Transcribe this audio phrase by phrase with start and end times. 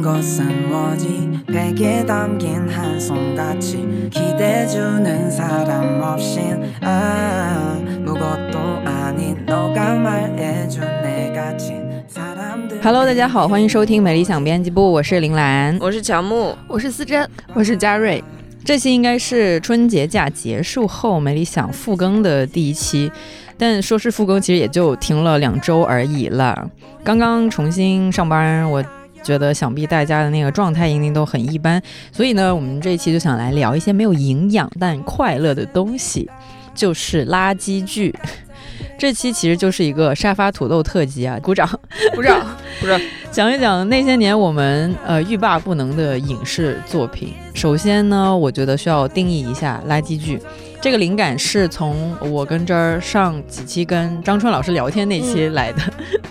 [0.00, 12.02] 것은 뭐지 베개에 담긴 한송같이 기대주는 사람 없인 아 무것도 아닌 너가 말해준 내 갇힌
[12.08, 15.76] 사람들 Hello，大家好，欢迎收听美理想编辑部，我是林兰。
[15.78, 18.24] 我是乔木，我是思珍，我是嘉瑞。
[18.64, 23.12] 这期应该是春节假结束后美理想复更的第一期，
[23.58, 26.66] 但说是复更，其实也就停了两周而已了。
[27.04, 28.82] 刚刚重新上班，我
[29.23, 36.29] 觉得想必大家的那个状态一定都很一般，所以呢，我们这一期就想来聊一些没有营养但快乐的东西，
[36.73, 38.13] 就是垃圾剧。
[38.97, 41.37] 这期其实就是一个沙发土豆特辑啊！
[41.41, 41.67] 鼓掌，
[42.13, 42.39] 鼓掌，
[42.79, 43.01] 鼓掌！
[43.31, 47.33] 讲一讲那些年我们呃欲罢不能的影视作品。
[47.55, 50.39] 首先呢，我觉得需要定义一下垃圾剧。
[50.81, 55.81] 这个灵感是从我跟这儿上几期跟张春老师聊天那期来的，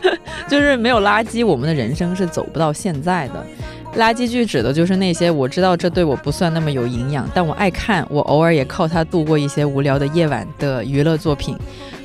[0.51, 3.47] 就是没有垃圾，我们的人生是走不到现在的。
[3.97, 11.57] 垃圾剧指的就是那些我知道这对我不算那么有营养，但我爱看，我偶尔也靠它度过一些无聊的夜晚的娱乐作品。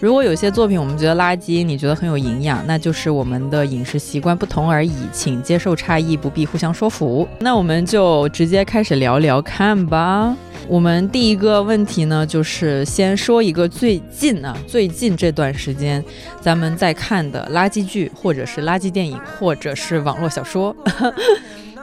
[0.01, 7.27] 如果有些作品我们觉得垃圾，你觉得很有营养，那就是我们的饮食习惯不同而已，请接受差异，不必互相说服。
[7.39, 10.35] 那我们就直接开始聊聊看吧。
[10.67, 16.03] 我们第一个问题呢，就是先说一个最近啊，最近这段时间
[16.41, 20.75] 咱们在看的垃圾剧，或者是垃圾电影，或者是网络小说。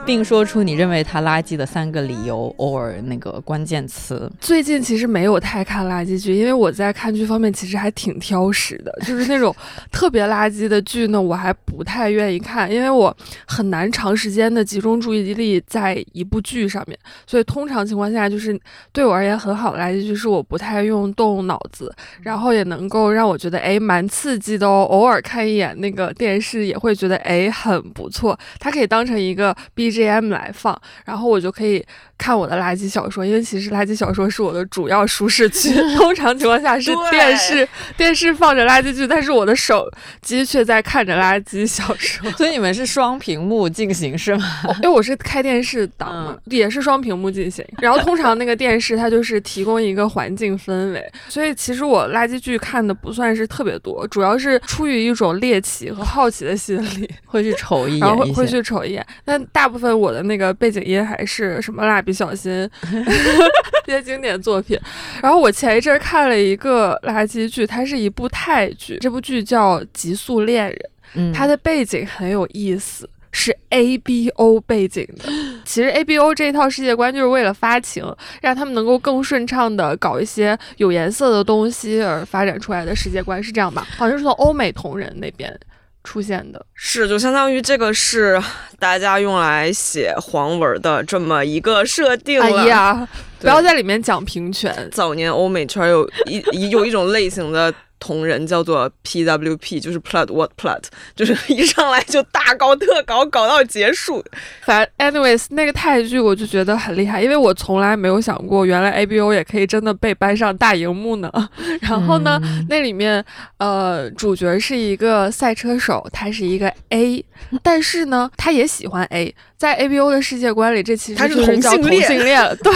[0.05, 4.29] 并说出你认为它垃圾的三个理由，or 那个关键词。
[4.41, 9.55] 最近其实没有太看垃圾剧，因为我在看剧方面其实还挺挑食的， 就是那种
[9.93, 13.15] 特别垃圾的剧呢，我还不太愿意看，因为我
[13.47, 16.99] 很难长时间的集中注意力在一部剧上面。
[17.25, 18.59] 所以通常情况下，就是
[18.91, 21.89] 对我而言很好的垃圾剧是我不太用动脑子，
[22.21, 29.92] 然后也能够让我觉得哎蛮刺激的哦，偶尔看一眼那个电视也会觉得哎很不错，它可以当成一个 B。
[29.93, 31.85] G.M 来放，然后我就可以
[32.17, 35.73] 看我的垃圾小说，因为其实垃圾小说是我的主要舒适区。
[35.95, 39.87] 通常情况下是电视电视放着垃圾剧，但是我的手
[40.21, 42.29] 机却在看着垃圾小说。
[42.31, 44.45] 所以你们是双屏幕进行是吗？
[44.81, 47.63] 因为我是开电视档，也是双屏幕进行。
[47.79, 59.05] 然后通常那个电视它就是提供一个环境氛围，所以其实我垃圾剧看的不算是特别多，主要是出于一种猎奇和好奇的心理，会去瞅一眼，然后会会去瞅一眼。
[59.23, 59.82] 但大部分。
[59.91, 62.69] 我的那个背景音还是什么蜡笔小新
[63.85, 64.79] 这些经典作品。
[65.21, 75.25] 然后我前一阵看了一个垃圾剧，它是一部泰剧，这部剧叫《极速恋人》，它的背景很有意思，是 A B O 背景的。
[75.65, 78.03] 其实 A B O 这一套世界观就是为了发情，
[78.41, 83.87] 让他们能够更顺畅的搞一些有颜色的东西而发展出来的世界观，是这样吧？
[83.97, 85.57] 好像是从欧美同人那边。
[86.03, 88.41] 出现的是，就相当于这个是
[88.77, 92.45] 大家用来写黄文的这么一个设定了。
[92.45, 93.07] 哎呀，
[93.39, 94.89] 不要在里面讲平权。
[94.91, 97.73] 早年欧美圈有一有一种类型的。
[98.03, 100.83] 同人叫做 PWP，就是 Plot What Plot，
[101.15, 104.21] 就是一上来就大搞特搞，搞到结束。
[104.63, 111.31] 反正 anyways，那个泰剧我就觉得很厉害，因为我从来没有想过，原来 ABO 也可以真的被搬上大荧幕呢。
[111.79, 112.37] 然后呢，
[112.67, 113.23] 那里面
[113.57, 117.23] 呃主角是一个赛车手，他是一个 A，
[117.61, 119.33] 但是呢，他也喜欢 A。
[119.63, 122.53] 在 ABO 的世界观里，这其实是叫同性恋了。
[122.61, 122.73] 对，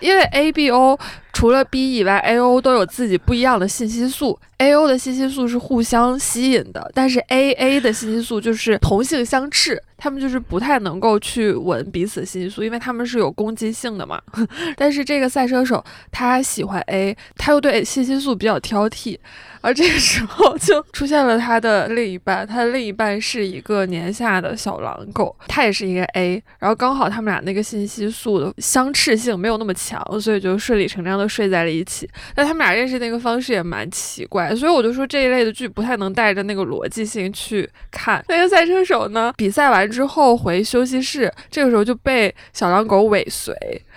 [0.00, 0.98] 因为 ABO
[1.32, 4.36] 除了 B 以外，AO 都有自己不一样的信息素。
[4.58, 14.20] AO 的信息素是互相吸引的，但是 AA 的信息素就是同性相斥，他们就是不太能够去闻彼此信息素，因为他们是有攻击性的嘛。
[14.76, 19.18] 但是这个赛车手他喜欢 A，他又对信息素比较挑剔。
[19.62, 32.08] 而这个时候就出现了他的另一半，他的另一半是一个年下的小狼狗，他也是一个 A，然后刚好他们俩那个信息素的相斥性没有那么强，所以就顺理成章的睡在了一起。
[32.32, 38.24] 但他们俩认识那个方式也蛮奇怪，所以我就说这一类的剧不太能带着那个逻辑性去看。
[38.28, 43.54] 那个赛车手呢，比赛完之后回休息室，这个时候就被小狼狗尾随。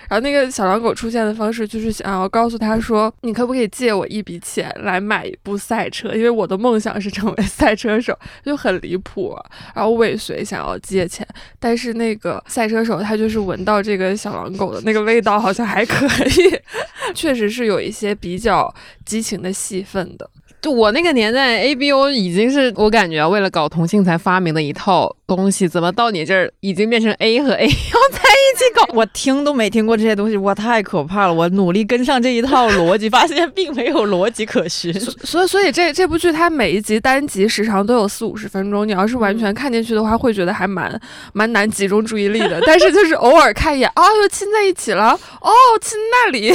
[0.07, 6.13] 然后那个小狼狗出现的方式就是想要告诉他说：“你可不可以借我一笔钱来买一部赛车？
[6.13, 9.35] 因为我的梦想是成为赛车手。”就很离谱。
[9.75, 11.27] 然后尾随想要借钱，
[11.59, 16.59] 但是那个赛车手他就是闻到这个小狼狗的那个味道，好像还可以，
[17.13, 18.73] 确实是有一些比较
[19.05, 20.29] 激情的戏份的。
[20.61, 28.85] 就我那个年代，ABO 已经是我感觉为了搞同性才发明的一套东西，怎么到你这儿已经变成 A 和 A 要在一起搞？
[28.93, 31.33] 我听都没听过这些东西，哇，太可怕了！
[31.33, 34.93] 我努力跟上这一套逻辑，发现并没有逻辑可循。
[35.23, 40.99] 所以，所以这这部剧它每一集单集时长都有四五十分钟，你要是完全看进去的话，会觉得还蛮
[41.31, 42.59] 蛮难集中注意力的。
[42.67, 45.51] 但是就是偶尔看一眼，啊，又亲在一起了，哦，
[45.81, 46.51] 亲那里，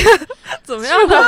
[0.62, 1.24] 怎么样的？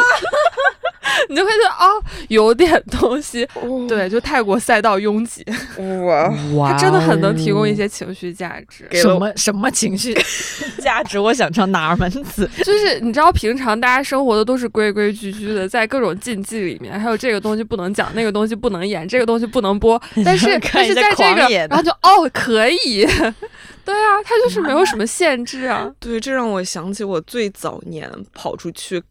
[1.29, 3.47] 你就会觉得哦，有点东西，
[3.89, 5.45] 对，就泰国赛道拥挤，
[5.79, 8.89] 哇，哇它真的很能提供一些情绪价值。
[8.93, 10.15] 什么什么情绪
[10.83, 11.19] 价值？
[11.19, 12.49] 我想唱哪儿门子？
[12.65, 20.01] 就是你知道，平常大家生活的都是规规矩矩的，在各种禁忌里面，还有这个东西不能讲，那个东西不能演，这个东西不能播。
[20.25, 23.07] 但是但是在这个，然后就哦可以，
[23.85, 25.91] 对啊，它就是没有什么限制啊。
[26.01, 29.03] 对，这让我想起我最早年跑出去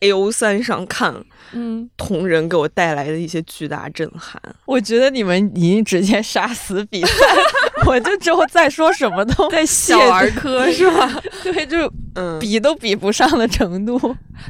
[0.00, 1.14] A O 三上看
[1.52, 4.40] 嗯，同人给我带来的一些巨大震撼。
[4.66, 7.10] 我觉得你们已经直接杀死比赛，
[7.86, 11.20] 我就之后再说什么都在小儿科是吧？
[11.42, 13.98] 对，就嗯，比都比不上的程度。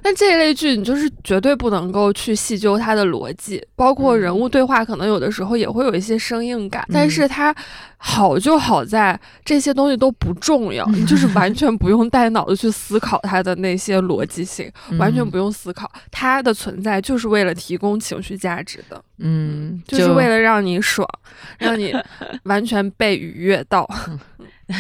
[0.03, 6.85] 但这一类剧，你就是绝对不能够去细究它的逻辑，包括人物对话，可能有的时候也会有一些生硬感。
[6.93, 7.55] 但是它
[7.97, 21.09] 好就好在这些东西都不重要，你 就是完全不用带脑子去思考它的那些逻辑性，完全不用思考，它的存在就是为了提供情绪价值的，嗯，就是为了让你爽，
[21.59, 21.95] 让你
[22.45, 23.89] 完全被愉悦到。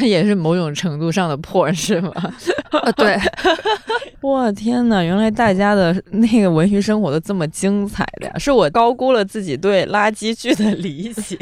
[0.02, 2.12] 也是某种程度上的破，是吗？
[2.82, 3.18] 啊，对，
[4.20, 8.32] 我天呐，原来大家的那个文学生活都这么精彩的呀！
[8.36, 11.38] 是我高估了自己对垃圾剧的理解。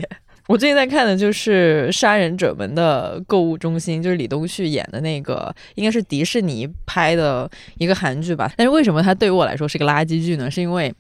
[0.47, 8.53] 我最近在看的就是《杀人者们的购物中心》，就是李东旭演的那个，应该是迪士尼拍的一个韩剧吧。
[8.57, 10.49] 但是为什么它对于我来说是个垃圾剧呢？
[10.49, 10.95] 是因为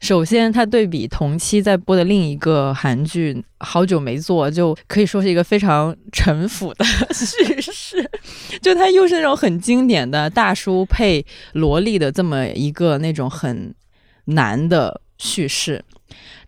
[0.00, 8.10] 首先，它对比同期在播的另一个韩剧《好久没做》，就可以说是一个非常陈腐的 叙事。
[8.62, 11.22] 就它又是那种很经典的大叔配
[11.52, 13.74] 萝莉的这么一个那种很
[14.24, 15.84] 难的叙事，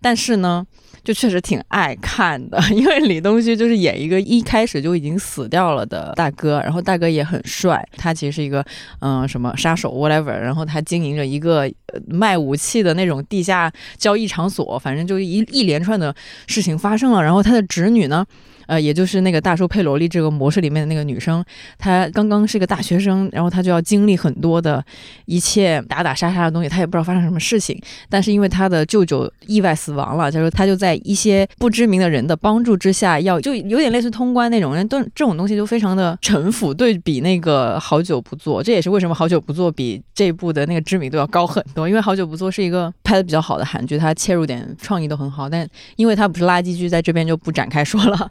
[0.01, 0.67] 但是呢。
[1.05, 8.65] 就确实挺爱看的， 因为李东旭就是演一个一开始就已经死掉了的大哥，然后大哥也很帅，他其实是一个
[9.01, 11.71] 嗯什么杀手 whatever，然后他经营着一个、
[12.07, 16.15] 卖武器的那种地下交易场所，反正就一一连串的
[16.47, 18.25] 事情发生了，然后他的侄女呢。
[18.73, 21.45] 呃，也就是那个大叔配萝莉这个模式里面的那个女生，
[21.77, 24.83] 她刚刚是个大学生，然后她就要经历很多的
[25.27, 27.79] 一切打打杀杀的东西，她也不知道发生什么事情。
[28.09, 48.31] 但是因为她的舅舅意外死亡了，就是她就在一些不知名的人的帮助之下，要就有点类似通关那种人，都这种东西就非常的城府，对比那个好久不做，这也是为什么好久不做比这部的那个知名度要高很多，因为好久不做是一个拍的比较好的韩剧，它切入点创意都很好，但因为它不是垃圾剧，在这边就不展开说了。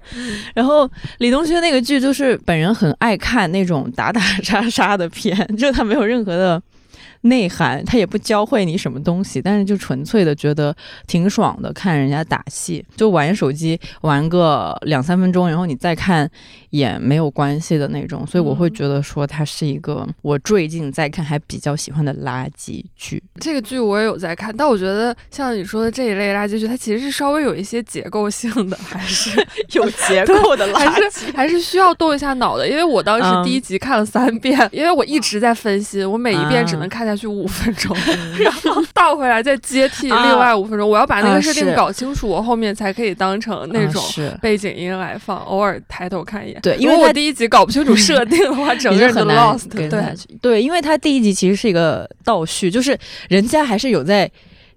[0.53, 0.89] 然后
[1.19, 6.61] 李东旭那个剧就是本人很爱看那种打打杀杀的片， 就他没有任何的
[7.21, 10.75] 内涵，他也不教会你什么东西，但是就纯粹的觉得
[11.07, 16.29] 挺爽的，看人家打戏，就玩手机玩个两三分钟，然后你再看
[16.71, 23.21] 也没有关系的那种，所以我会觉得说它是一个我最近在看还比较喜欢的垃圾剧。
[23.39, 29.39] 这个剧我也有在看，但我觉得像你说的这一类垃圾剧，它其实是稍微有一些结构性的，还是
[29.73, 32.67] 有结构的 还是还是需要动一下脑的。
[32.67, 37.95] 因为我当时第一集看了三遍，因为我一直在分心，我每一遍只能看下去五分钟
[38.39, 44.03] 然后倒回来再接替另外五分钟，我要把那啊个设定搞清楚，我后面才可以当成那种
[44.41, 46.59] 背景音来放，偶尔抬头看一眼。
[46.61, 49.69] 对因为它如果我第一集搞不清楚设定的话， 整个人就 lost。
[49.69, 49.91] 对。
[50.41, 52.97] 对，因为他第一集其实是一个倒叙，就是
[53.29, 54.29] 人家还是有在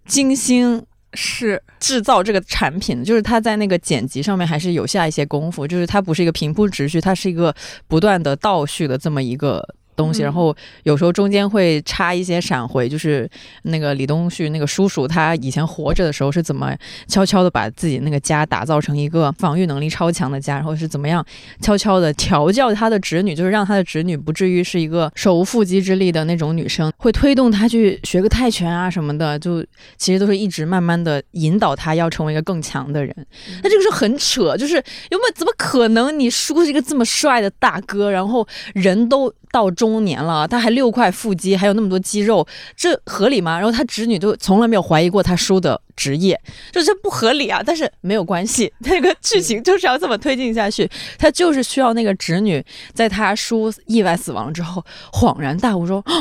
[0.07, 0.83] 精心
[1.15, 7.55] 是制造这个产品的，就是他在那个剪辑上面还是有下一些功夫，就是它不是一个平铺直叙，它是一个
[7.87, 9.63] 不断的倒叙的这么一个。
[9.97, 13.29] 东西，嗯然后有时候中间会插一些闪回，就是
[13.63, 16.75] 那个李东旭那个叔叔，他以前活着的时候是怎么
[17.07, 21.25] 悄悄的把自己那个家打造成一个防御能力超强的家，然后是怎么样
[21.61, 29.65] 悄悄的调教他的侄女，就是让他的侄女不至于是一个手无缚鸡之力的那种女生，会推动他去学个泰拳啊什么的，就
[29.97, 33.15] 其实都是一直慢慢的引导他要成为一个更强的人。
[33.63, 42.45] 那这个是很扯，就是有没有怎么可能你叔是一个这么帅的大哥，然后人都到中年了，他还六块腹肌，还有那么多肌肉，
[42.77, 43.57] 这合理吗？
[43.57, 46.41] 然后他侄女都从来没有怀疑过他叔的职业，
[46.73, 47.63] 就这不合理啊！
[47.65, 56.05] 但是没有关系， 那个剧情就是要这么推进下去，他就是需要那个侄女在他叔意外死亡之后恍然大悟说。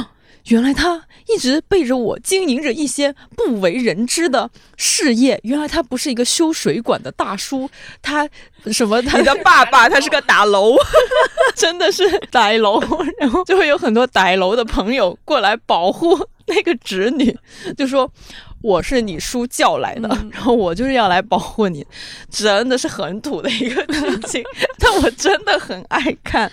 [0.48, 5.40] 原来他一直背着我经营着一些不为人知的事业。
[5.44, 7.70] 原来他不是一个修水管的大叔，
[8.02, 8.28] 他
[8.72, 9.02] 什么？
[9.02, 10.76] 他你的爸爸 他是个打楼，
[11.56, 12.82] 真的是打楼，
[13.20, 17.38] 然后就会有很多打楼的朋友过来保护那个侄女，
[17.78, 18.12] 就说
[18.62, 21.86] 我是你叔叫来的，嗯然后我就是要来保护你，
[22.30, 24.44] 真的是很土的一个剧 情，
[24.78, 26.52] 但我真的很爱看。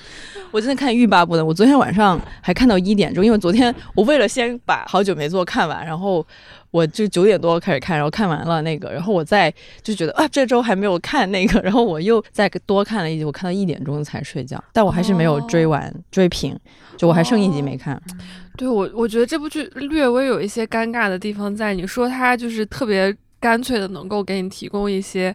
[0.50, 1.46] 我真的看欲罢不能。
[1.46, 6.26] 我昨天晚上还看到一点钟，因为昨天我为了先把好久没做看完，然后
[6.70, 9.52] 我就九点多开始看，然后看完了那个，然后我再
[9.82, 16.58] 就觉得啊这周还没有看那个，然后我又再多看了一集，我看到一点钟才睡觉，但我还是没有追完、追平，
[16.96, 18.00] 就我还剩一集没看。
[18.56, 25.34] 对我，我觉得这部剧略微有一些尴尬的地方在，你说它就是特别干脆的能够给你提供一些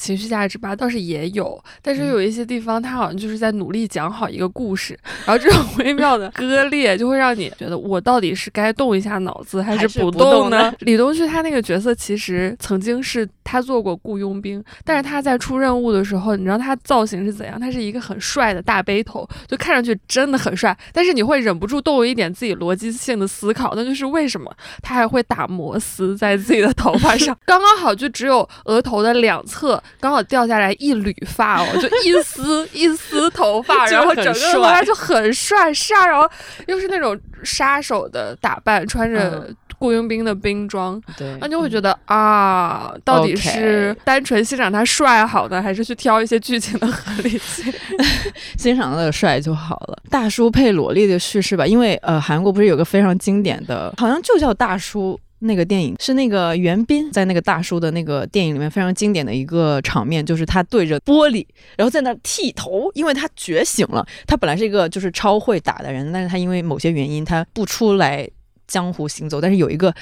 [0.00, 10.72] 情绪价值吧，倒是也有，但是有一些地方他好像就是在努力讲好一个故事，然后这种微妙的 割裂就会让你觉得我到底是该动一下脑子还还是不动呢？
[10.80, 17.60] 李东旭他那个角色其实曾经是他做过雇佣兵，但是他在出任务的时候，你知道他造型是怎样？
[17.60, 24.50] 他是一个很帅的大背头，就看上去真的很帅，但是你会忍不住动一点自己逻辑性的思考，那就是为什么
[24.82, 27.36] 他还会打摩丝在自己的头发上？
[27.44, 36.28] 刚刚好就只有额头的两侧刚好掉下来一缕发哦， 就一丝一丝头发，然后整个头发就很帅飒，然后
[36.66, 41.00] 又是那种杀手的打扮，穿着嗯雇佣兵的兵装。
[41.16, 47.72] 对那就会觉得啊，到底是单纯欣赏他帅好呢，还是去挑一些剧情的合理性？
[48.58, 49.98] 欣赏他的帅就好了。
[50.10, 55.18] 大叔配萝莉的叙事吧，因为呃，韩国不是有个非常经典的，好像就叫大叔。
[55.40, 64.06] 那个电影是那个袁彬在那个大叔的那个电影里面非常经典的一个场面，就是他对着玻璃，然后在那剃头，因为他觉醒了。
[64.26, 68.28] 他本来是一个就是超会打的人，但是他因为某些原因他不出来
[68.68, 69.94] 江湖行走，但是有一个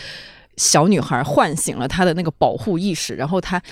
[0.57, 3.63] 小女孩唤醒了他的那个保护意识，然后他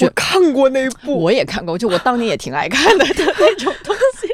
[0.00, 4.29] 我看过那部，我也看过，就我当年也挺爱看的 的那种东西，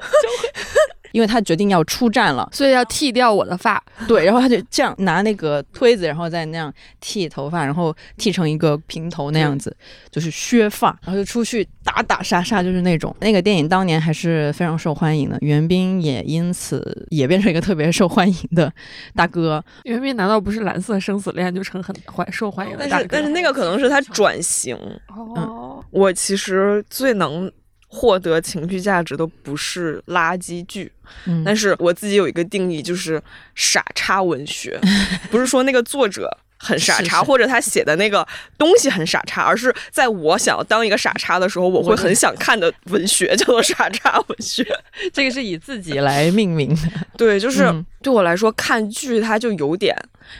[1.16, 3.82] 因为他决定要出战了，所以要剃掉我的发。
[4.06, 6.70] 对，然后他就这样拿那个推子，然后再那样
[7.00, 9.74] 剃头发，然后剃成一个平头那样子，
[10.10, 13.16] 就是削发，然后就出去打打杀杀，就是那种。
[13.20, 18.70] 那个电影当年还是非常受欢迎的，袁冰也因此也变成一个特别受欢迎的
[19.14, 19.64] 大哥。
[19.84, 23.06] 袁冰难道不是蓝色生死恋就成很欢受欢迎的大哥？
[23.08, 24.76] 但是但是那个可能是他转型。
[25.08, 27.50] 哦，我其实最能
[27.88, 30.90] 获得情绪价值的不是垃圾剧，
[31.26, 33.22] 嗯，但是我自己有一个定义，就是
[33.54, 34.80] 傻叉文学，
[35.30, 36.38] 不是说那个作者。
[36.58, 38.26] 很傻叉，是是或者他写的那个
[38.56, 44.66] 东西很傻叉，而是在我想要当一个傻叉的时候，我会很想看的文学叫做傻叉文学。
[45.12, 47.06] 这个是以自己来命名的。
[47.14, 49.96] 对，就是嗯对我来说，看剧它就有点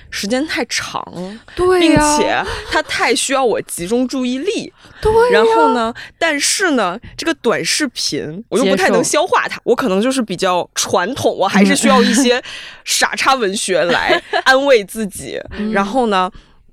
[0.09, 1.05] 时间太长，
[1.57, 4.73] 对并，且它太需要我集中注意力。
[5.03, 12.41] 对然后呢，但是呢，这个短视频我又不太能消化它，我可能就是比较传统，我还是需要一 些
[12.85, 15.41] 傻叉文学来 安慰自己。
[15.73, 16.31] 然后呢，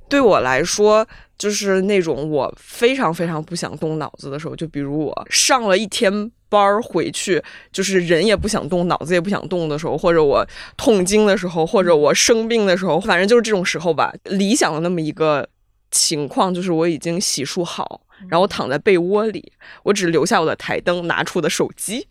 [0.07, 1.07] 对我来说。
[1.35, 7.41] 就是那种我非常非常不想动脑子的时候，就比如我上了一天班儿回去，
[7.71, 10.45] 就是人也不想动，脑子也不想动的时候，或者我
[10.77, 14.13] 痛经的时候，或者我生病的时候，反正就是这种时候吧。
[14.25, 15.49] 理想的那么一个
[15.89, 19.51] 情况，就是我已经洗漱好，然后躺在被窝里，
[19.83, 22.07] 我只留下我的台灯，拿出我的手机，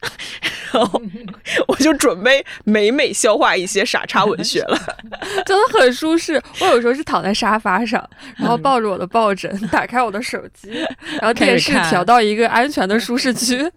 [0.73, 1.01] 然后
[1.69, 4.79] 我就准备美美消化一些傻叉文学了。
[5.47, 6.41] 真的很舒适。
[6.61, 10.71] 我有时候是躺在沙发上，然后抱着我的抱枕，打开我的手机，
[11.21, 13.71] 然后电视调到一个安全的舒适区。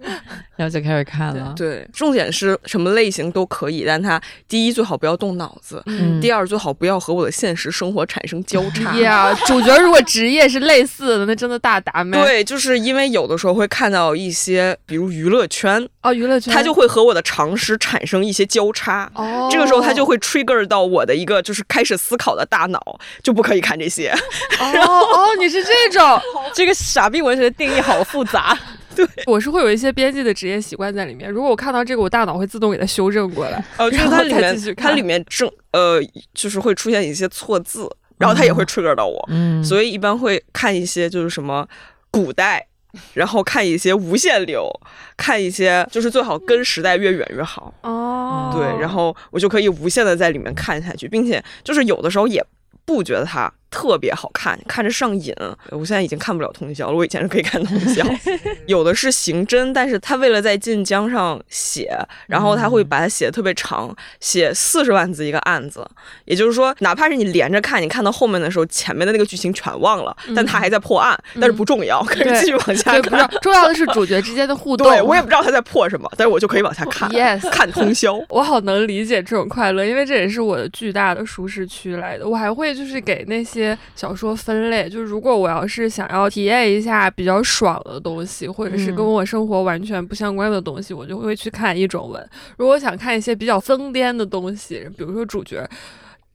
[0.56, 1.54] 然后就开始看了。
[1.56, 8.96] 对，重点是什么类型都可以，但它第一最好不要动脑子，嗯第二最好不要和我的现实生活产生交 叉。
[8.96, 12.18] 呀，主角如果职业是类似的，那真的大打妹。
[12.25, 19.10] 对，就是因为有的时候会看到一些，比如娱乐圈，哦，娱乐圈它就会和我的常识产生一些交叉。
[19.15, 24.10] 哦，这个时候，它就会 trigger 到我的一个就是开始思考的大脑，就不可以看这些。
[24.60, 26.22] 哦哦，你是这种，
[26.53, 28.58] 这个傻逼文学的定义好复杂。
[28.96, 31.29] 对我是会有一些编辑的职业习惯在里面。
[31.29, 33.62] 如果我看到这个，我大脑会自动给它修正过来。
[33.77, 36.00] 哦，就是然后它里面它里面正呃，
[36.34, 41.67] 就是会出现一些错字，然后它也会 trigger 到我，嗯所以一般会看一些就是什么
[42.15, 42.65] 古代。
[43.13, 44.72] 然后看一些无限流，
[45.17, 47.74] 看一些就是最好跟时代越远越好。
[47.81, 52.41] 哦，对，然后我就可以无限的在里面看下去，并且就是有的时候也
[52.86, 55.36] 不觉得它特别好看，看着上瘾。
[55.70, 58.05] 我现在已经看不了通宵了，我以前是可以看通宵。
[58.67, 61.94] 有的是刑侦，但是他为了在晋江上写，
[62.27, 65.86] 然后他会把它写的特别长，写四十万字一个案子。
[66.24, 73.27] 也就是说，哪怕是你连着看，你看到后面的时候，前面的那个剧情全忘了，但他还在破案，但是不重要，可以继续往下看。
[73.27, 74.88] 不是重要的是主角之间的互动。
[74.88, 77.10] 对我也不知道他在破什么，但是我就可以往下看。
[77.10, 78.20] Yes，看通宵。
[78.29, 82.27] 我好能理解这种快乐，因为这也是我的巨大的舒适区来的。
[82.27, 83.64] 我还会就是给那些
[83.95, 92.29] 小说分类，就是如果我要是想要体验一下比较爽的东西，或者是跟我生活完全不相关的东西，我就会去看一种文。
[92.57, 95.65] 如果想看一些比较疯癫的东西，比如说主角。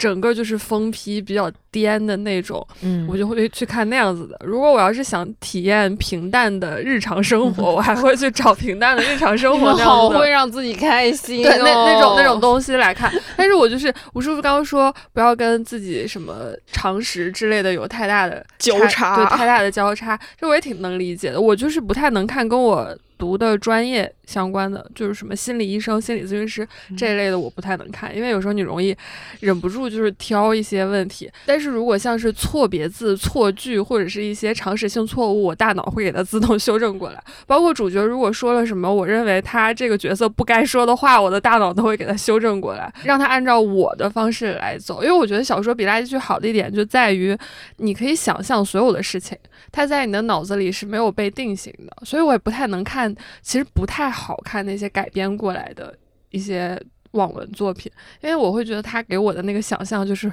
[0.00, 4.40] 整个就是疯批比较颠的那种，嗯，我就会去看那样子的。
[4.46, 9.74] 如果我要是想体验平淡的日常生活， 我还会去找平淡的日常生活。
[9.76, 13.12] 好会让自己开心，对那那种那种东西来看。
[13.36, 21.38] 但是我就是吴师傅刚刚说不要跟自己什么常识之类的有太大的交叉，对太大的交叉，这我也挺能理解的。
[21.38, 22.96] 我就是不太能看跟我。
[23.20, 28.96] 读的专业相关的就是什么心理医生、心理咨询师这一类的，我不太能看，因为有时候你容易
[29.40, 31.30] 忍不住就是挑一些问题。
[31.44, 37.22] 但是如果像是错别字、错句或者是一些常识性错误，我大脑会给它自动 修正过来。
[37.46, 45.02] 包括主角如果说了什么我认为他这个角色不该说的话，我的大脑都会给他修正过来，让他按照我的方式来走。
[45.02, 47.36] 因为我觉得小说比垃圾剧好的一点就在于
[47.76, 49.36] 你可以想象所有的事情，
[49.70, 53.09] 它在你的脑子里是没有被定型的，所以我也不太能看。
[53.42, 55.96] 其实不太好看那些改编过来的
[56.30, 56.80] 一些
[57.12, 57.90] 网文作品，
[58.22, 60.32] 因为我会觉得他给我的那个想象就是，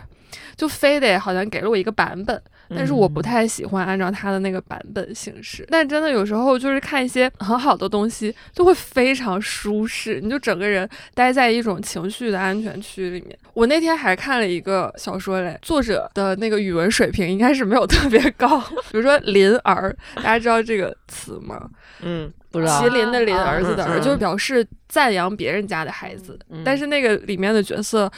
[0.56, 2.42] 就非得好像给了我一个版本。
[2.76, 13.40] 但是我不太喜欢按照他的那个版本形式，但真的有时候就是看一些很好的东西，就会非常舒适，你就整个人待在一种情绪的安全区里面。
[13.54, 18.60] 我那天还看了一个小说嘞，作者的那个语文水平应该是没有特别高，
[18.92, 21.70] 比如说“麟儿”，大家知道这个词吗？
[22.02, 22.82] 嗯，不知道。
[22.82, 28.12] 麒麟的麟，儿子的儿，就是表示赞扬别人家的孩子，但是那个里面的角色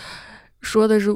[0.62, 1.16] 说的是。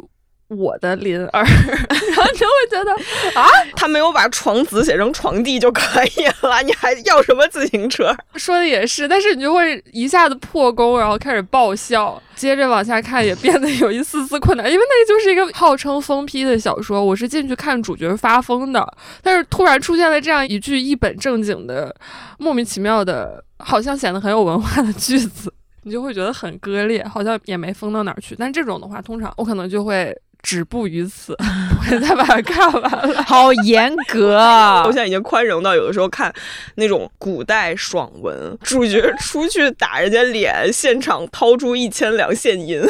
[0.50, 2.92] 我的林儿， 然后就会觉得
[3.40, 8.15] 啊，他没有把床子写成床地就可以了，你还要什么自行车？
[8.36, 18.88] 说的也是，但是你就会一下子破功，然后开始爆笑，接着往下看也变得有一丝丝困难，因为那就是一个号称疯批的小说，我是进去看主角发疯的，
[19.24, 21.96] 但是突然出现了这样一句一本正经的、
[22.38, 28.36] 莫名其妙的，好像显得很有文化的句子，你就会觉得很割裂，好像也没疯到哪儿去。
[28.38, 30.15] 但这种的话，通常我可能就会。
[30.43, 31.36] 止步于此，
[31.73, 33.23] 不会再把它看完了。
[33.23, 34.84] 好严格啊！
[34.86, 36.32] 我现在已经宽容到有的时候看
[36.75, 42.82] 那种古代爽文，主角出去打人家脸，现场掏出一千两现银，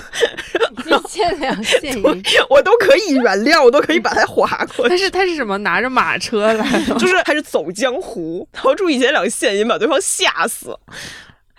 [0.85, 2.03] 一千两现银，
[2.49, 4.89] 我都可以原谅，我都可以把它划过去。
[4.89, 5.57] 他是他是什么？
[5.59, 6.65] 拿着马车来，
[6.97, 10.75] 就是还是走江湖，掏出一千两现银，把对方吓死。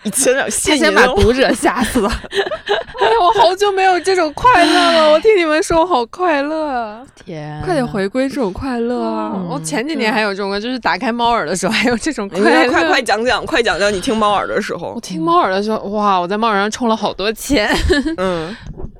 [0.69, 2.09] 他先把读者吓死了。
[2.97, 5.11] 哎呀，我好久没有这种快乐了。
[5.11, 7.05] 我听你们说，我好快乐。
[7.25, 9.33] 天，快点回归这种快乐啊！
[9.49, 12.69] 我前几年还有这种，就是打开猫耳的时候还有这种快乐。
[12.71, 14.93] 快快讲讲，快讲讲你听猫耳的时候。
[14.95, 16.17] 我听猫耳的时候，哇！
[16.17, 17.69] 我在猫耳上充了好多钱。
[18.17, 18.55] 嗯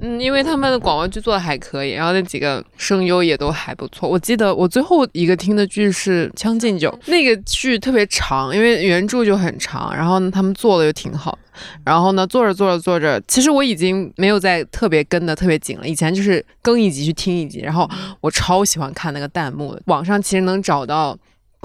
[0.05, 4.09] 嗯，因为他们的广播剧做的还可以，然后那几个声优也都还不错。
[4.09, 10.95] 我记得我最后一个听的剧是《将进酒》，那个剧特别长，因为原著就很长，然后他们做的又。
[10.95, 11.37] 挺好，
[11.83, 15.85] 然后呢，做着做着做着，其实我已经没有在特别跟的特别紧了。
[15.85, 17.85] 以前就是更一集去听一集，然后
[18.21, 19.81] 我超喜欢看那个弹幕的。
[19.87, 21.15] 网上其实能找到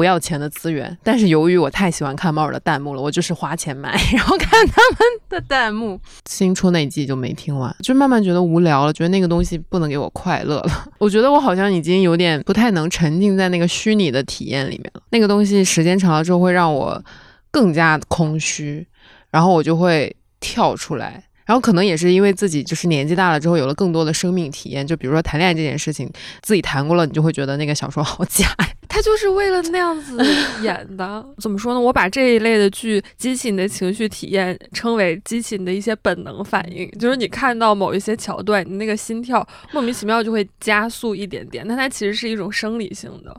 [0.00, 6.00] 不要钱的资源，但是由于我太喜欢看猫耳的弹幕了，我就是花钱买，然后看他们的弹幕。
[6.24, 10.88] 新出那一季就没听完，就慢慢觉得无聊了，觉得那个东西不能给我快乐了。
[10.96, 15.02] 我觉得我好像已经有点不太能沉浸在那个虚拟的体验里面了。
[15.10, 17.04] 那个东西时间长了之后会让我
[17.50, 18.88] 更加空虚。
[19.30, 26.08] 然后我就会跳出来，然后可能也是因为自己就是年纪大了之后有了更多的生命体验，就比如说谈恋爱这件事情，
[26.42, 28.46] 自己谈过了，你就会觉得那个小说好假。
[28.88, 30.16] 他就是为了那样子
[30.62, 31.80] 演的， 怎么说呢？
[31.80, 43.36] 我把这一类的剧激起你的情绪体验称为激起你的一些本能反应，就是你看到某一些桥段，你那个心跳莫名其妙就会加速一点点，但它其实是一种生理性的，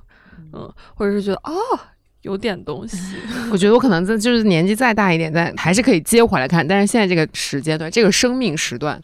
[0.52, 1.80] 嗯，或者是觉得哦。
[2.22, 2.98] 有点东西，
[3.52, 6.68] 我觉得我可能在就是年纪再大一点，但还是可以接回来看。
[6.68, 9.02] 但是现在这个时间段，这个生命时段，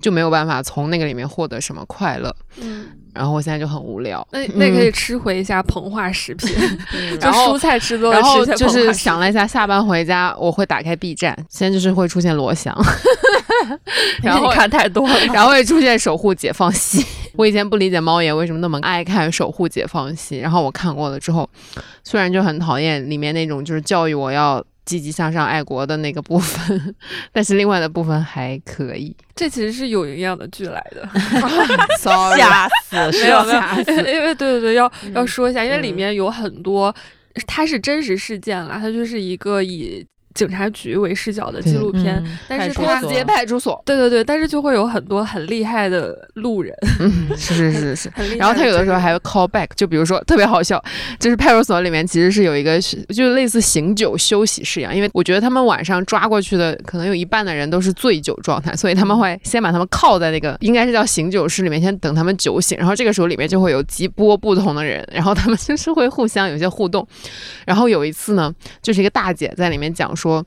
[0.00, 2.34] 就没有办法从那个里面获得什么快乐。
[2.60, 2.86] 嗯，
[3.18, 4.24] 然后我现在就很无聊。
[4.30, 6.48] 那那可以吃回一下膨化食品，
[7.18, 8.20] 就蔬菜吃多了。
[8.20, 12.72] 然后就是想了一下，下班回家我会打开 B 站，现在就是会出现罗翔。
[14.22, 17.04] 然 后看太多了，然后会出现守护解放西。
[17.34, 21.48] 我以前不理解猫爷为什么那么爱看守护解放西，然后我看过了之后，
[22.04, 24.64] 虽然就很讨厌里面那种就是教育我要。
[24.88, 26.94] 积极向上、爱国的那个部分，
[27.30, 29.14] 但是另外的部分还可以。
[29.34, 31.06] 这其实是有营养的剧来的，
[32.00, 33.92] 吓死，没有吓死。
[33.92, 36.94] 因为对对对，要要说一下，因为里面有很多，
[37.46, 40.06] 它是真实事件啦，它就是一个以。
[40.38, 46.72] 警察局为视角的纪录片，但是他接派出所，对对对，但是就会有很多很厉害的路人，
[47.36, 50.80] 是是是是， 然后他有的时候还会 call back，就比如说特别好笑，
[51.18, 52.78] 就是派出所里面其实是有一个，
[53.12, 67.04] 就类似醒酒休息室一样，因为我觉得他们晚上抓过去的可能有一半的人都是醉酒状态，所以他们会先把他们铐在那个应该是叫醒酒室里面，先等他们酒醒，然后这个时候里面就会有几波不同的人，然后他们就是会互相有些互动，
[67.66, 70.27] 然后有一次呢，就是一个大姐在里面讲说。
[70.28, 70.44] 说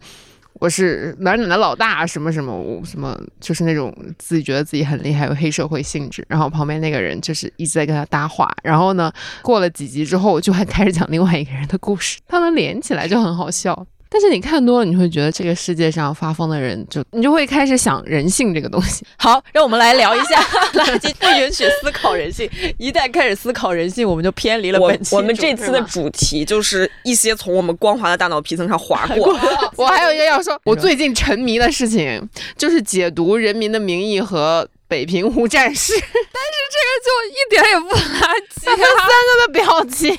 [0.53, 6.23] 我是哪哪的老大，什么什么我什么，就是那种自己觉得自己很厉害，有黑社会性质。
[6.29, 8.47] 然后旁边那个人就是一直在跟他搭话。
[8.61, 13.87] 然后呢，过了几集之后，就还开始讲另外一个人的故事，他能连起来就很好笑。
[14.13, 19.05] 但是你看多了，你会觉得这个世界上发疯的人，就你就会开始想人性这个东西。
[19.15, 20.37] 好，让我们来聊一下
[20.73, 25.15] 垃圾不允许思考人性，一旦开始思考人性，我们就偏离了本期。
[25.15, 29.33] 我们这次的主题就是一些从我们光滑的大脑皮层上划过。
[29.77, 34.67] 我还有一个要说， 我最近沉迷的事情就是解读《人民的名义》和。
[34.91, 38.65] 北平无战事， 但是这个就一点也不垃圾。
[38.65, 40.13] 他们三个的表情，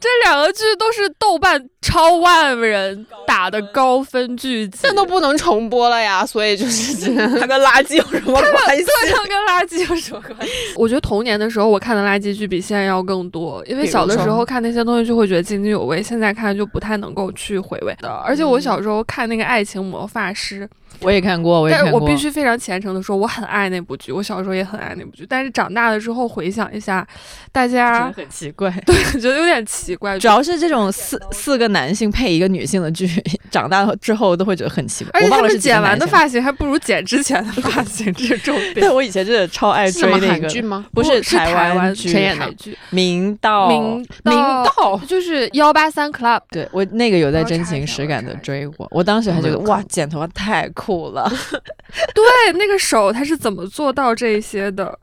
[0.00, 6.26] 这两个剧都是豆瓣超万人打的高分剧集，这都不能重播了呀。
[6.26, 8.84] 所以就是 它跟垃圾有什么关系？
[9.14, 10.52] 它跟垃圾有什么关系？
[10.74, 18.08] 我觉得童年的时候我看的垃圾剧比现在要更多，因为小的时候看那些东西就会觉得津津有味，现在看就不太能够去回味的。
[18.26, 20.68] 而且我小时候看那个《爱情魔法师》。
[21.00, 21.92] 我也看过，我也看过。
[21.92, 24.12] 但我必须非常虔诚的说，我很爱那部剧。
[24.12, 27.06] 我小时候也很爱那部剧，但是长大了之后回想一下，
[27.52, 30.18] 大家很奇怪，对，觉得有点奇怪。
[30.18, 33.08] 主要是这种四四个男性配一个女性的剧，
[33.50, 35.10] 长大之后都会觉得很奇怪。
[35.14, 38.74] 而且他们剪完的发型还不如剪之前的发型， 这是重点。
[38.80, 40.86] 但我以前真的超爱追那个剧吗？
[40.92, 42.76] 不是台湾剧，台剧。
[42.90, 43.82] 明道，明
[44.24, 46.40] 明道就是幺八三 club。
[46.50, 51.30] 对我那个有在真情实感的追过，我当时还觉得哇，剪头发太酷了。
[52.14, 54.98] 对，那个手他是怎么做到这些的？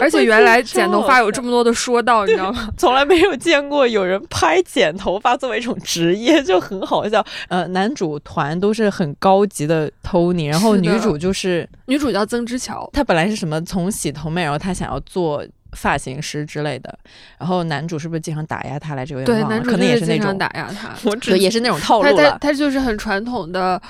[0.00, 2.68] 而且原来剪头发有这么多的说道，你知道吗？
[2.76, 7.24] 从来没有见过有人拍剪头发作为一种职业，就很好笑。
[7.48, 15.44] 呃，男主团都是很高级的 Tony，然后女主就是女主叫曾之乔，她本来是什么从洗头妹，然后她想要做。
[15.76, 16.98] 发型师之类的，
[17.38, 19.22] 然后男主是不是经常打压他来着？
[19.24, 22.30] 对，男主可能也是那种打压他， 我只也是那种套路了。
[22.32, 23.80] 他他就是很传统的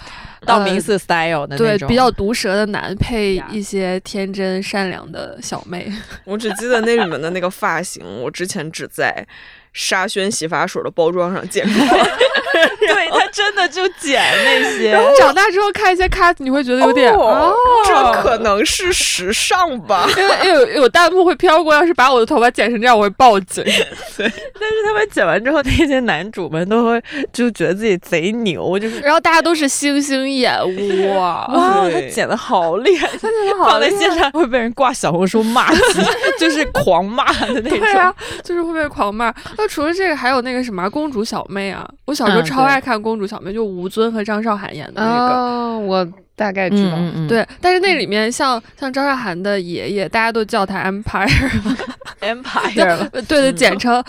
[0.46, 5.92] 道明寺 style 的那种，对，比较毒舌的男配一些天真善良的小妹。
[6.24, 9.26] 我只记得那里面的那个发型，我之前只在。
[9.74, 11.98] 沙宣洗发水的包装上见过，
[12.80, 14.92] 对他真的就剪那些。
[15.18, 17.12] 长大之后看一些 cut，你会觉得有点，
[17.86, 20.08] 这可能是时尚吧？
[20.16, 23.62] 因为有有弹幕会飘过，要是把我的头发剪成这样，我会报警。
[24.16, 30.52] 对，但是他们剪完之后，那些男主们都会就觉得自己贼牛，就是，然后大家都是星星眼，
[31.14, 35.72] 哇哇，他剪的好厉害，他剪的好，放在线上会被人挂小红书骂，
[36.38, 39.32] 就是狂骂的那种，对啊，就是会被狂骂。
[39.56, 41.88] 那除了这个，还有那个什么公主小妹啊！
[42.06, 45.78] 我小时候超爱看公主小妹，就吴尊和张韶涵演的那个。
[45.78, 46.96] 我大概知道，
[47.28, 47.46] 对。
[47.60, 54.02] 但是那里面像像张韶涵的爷爷，大家都叫他 Empire，Empire， 对对，简称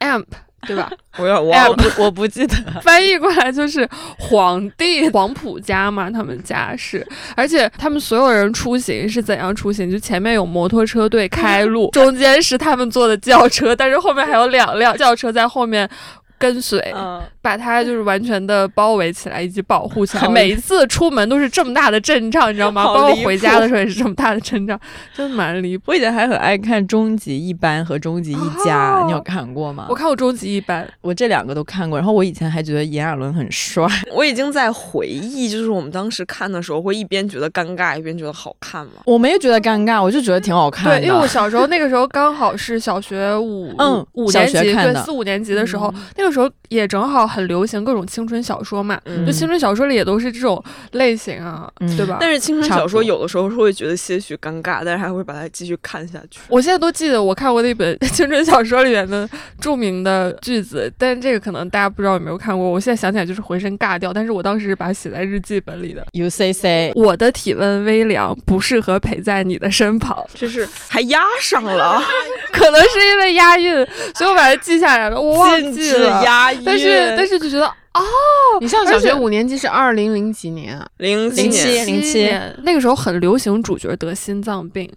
[0.00, 0.24] Amp。
[0.66, 0.90] 对吧？
[1.16, 3.88] 我要我不我不记得，翻译过来就是
[4.18, 9.90] 皇帝黄埔家嘛，他们家是，而且他们所有人出行是怎样出行？
[9.90, 15.88] 就前面有摩托车队开路，中间是他们坐的轿车，但是后面还有两辆轿车在后面。
[16.40, 16.82] 跟随，
[17.42, 20.26] 把他就是完全的包围起来，以及保护起来。
[20.32, 22.82] 每一次出门都是这么大的阵仗，你知道吗？
[22.82, 24.80] 包括回家的时候也是这么大的阵仗，
[25.14, 25.84] 真的蛮离谱。
[25.88, 29.84] 我以前还很爱看《终极一班》和《终极一家》，你有看过吗？
[29.90, 31.98] 我看过《终极一班》，我这两个都看过。
[31.98, 33.86] 然后我以前还觉得炎亚纶很帅。
[34.10, 38.92] 我已经在回忆，就是我们当时看的时候，会一边觉得尴尬，一边觉得好看吗。
[39.04, 40.98] 我没有觉得尴尬，我就觉得挺好看的。
[40.98, 47.20] 对，因为我小时候那个时候刚好是小学五嗯五年级，对四五年级的时候，那个时候也正好。
[47.30, 50.60] 很流行各种青春小说嘛，就青春小说里也都是这种
[50.92, 52.16] 类型啊，对吧？
[52.20, 56.40] 但是青春小说有的时候是会觉得些许尴尬，但是还会把它继续看下去。
[56.48, 59.28] 我现在都记得我看过那本 青春小说里面的
[59.60, 62.68] 著名的句子，但这个可能大家不知道有没有看过。
[62.68, 66.04] 我现在想起来就是浑身尬掉，但是我当时是把它写在日记本里的。
[66.14, 70.24] U C C，我的体温微凉，不适合陪在你的身旁。
[70.34, 72.02] 这是还压上了，
[72.52, 75.20] 可能是因为押韵，所以我把它记下来了。
[75.20, 77.72] 我忘记了押韵，但是但是就觉得。
[77.92, 78.02] 哦，
[78.60, 80.86] 你上小学五年级是二零零几年啊？
[80.98, 82.30] 零零七零七，
[82.62, 84.88] 那个时候很流行主角得心脏病，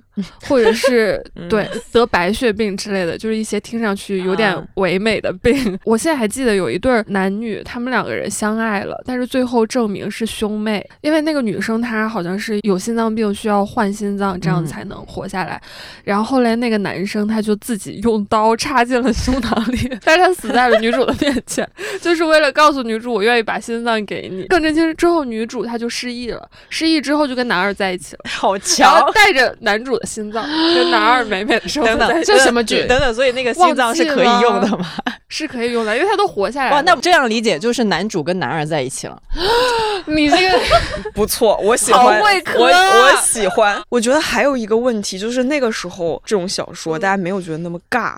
[0.48, 5.78] 或者是 对得白血病之类的，就是一些听上去有点唯美的病。
[5.86, 15.60] 我现在还记得有一对男女，他们两个人相爱了，但是最后证明是兄妹，因为那个女生她好像是有心脏病，需要换心脏，这样才能活下来。
[16.04, 21.68] 然后后来那个男生他就自己用刀插进了胸膛里， 但是他死在了女主的面前，
[22.00, 22.83] 就是为了告诉。
[22.84, 24.44] 女主，我愿意把心脏给你。
[24.44, 29.10] 更震惊是之后，女主她就失忆了，失忆之后就跟男二在一起了， 好强！
[29.14, 30.44] 带着男主的心脏
[30.76, 32.26] 跟男二美美的生活在一起。
[32.26, 32.86] 这什么剧？
[32.88, 34.86] 等等，所以那个心脏是可以用的吗？
[35.30, 36.76] 是可以用的，因为他都活下来了。
[36.76, 39.20] 哇，那这样理解就是男主跟男二在一起了。
[40.06, 40.60] 你这个
[41.16, 43.82] 不错，我喜欢，我我喜欢。
[43.90, 48.16] 我觉得还有一个问题就是那个时候这种小说大家没有觉得那么尬，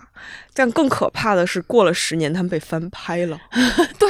[0.52, 3.38] 但更可怕的是过了十年他们被翻拍了。
[3.98, 4.08] 对。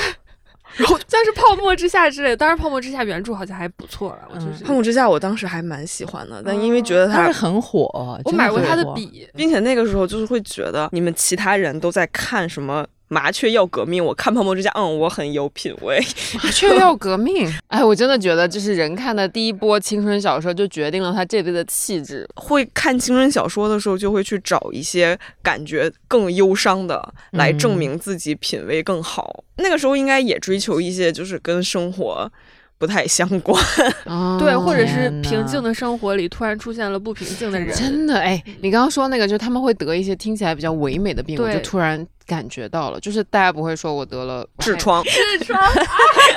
[0.76, 4.28] 然后 像是《泡沫之夏》之类，当然《泡沫之夏》原著好像还不错了。
[4.30, 7.88] 我就是《泡沫之夏》，我当时还蛮喜欢的，但因为觉得它是很火，
[8.24, 12.86] 我买过他的笔，并且那个时候就是会觉得你们其他人都在看什么。
[13.08, 16.00] 麻雀要革命，我看泡沫之家，嗯，我很有品味。
[16.42, 22.28] 麻雀要革命， 哎，我真的觉得，就是人看的第一波青春小说，就决定了他这辈的气质。
[22.34, 29.44] 会看青春小说的时候，就会去找一些感觉更忧伤的，来证明自己品味更好。
[29.56, 32.30] 那个时候应该也追求一些，就是跟生活。
[32.78, 33.58] 不太相关，
[34.38, 45.58] 对，或者是平静的生活里突然出现了不平静的人，真的哎，你刚刚说那个，就他们会得一些听起来比较唯美的病，我就突然感觉到了，就是大家不会说我得了痔疮，痔疮。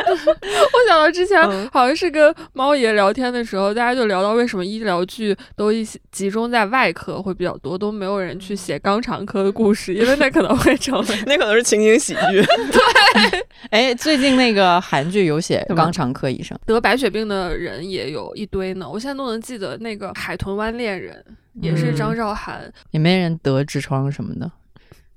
[0.09, 12.41] 我想到之前好像是跟猫爷聊天的时候，大家就聊到为什么医疗剧都一些集中在外科会比较多，都没有人去写肛肠科的故事，因为那可能会成为 那可能是情景喜剧。
[12.41, 16.29] 对， 哎，最近那个韩剧有写肛肠科。
[16.29, 16.55] 医生。
[16.67, 21.25] 得白血病的人也有一堆呢，我现在都能记得那个《海豚湾恋人》
[21.63, 24.51] 也是张韶涵，也没人得痔疮什么的，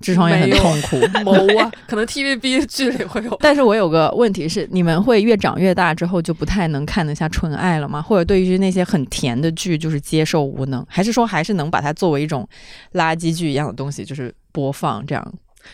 [0.03, 0.97] 痔疮也很痛苦。
[1.23, 3.35] 谋啊，可能 TVB 剧里会有。
[3.39, 8.01] 但是我有个问题是，你们会越长越大之后就不太能看得下纯爱了吗？
[8.01, 12.47] 或者对于那些很甜的剧就是接受无能，还是说还是能把它作为一种
[12.93, 15.33] 垃圾剧一样的东西就是播放这样？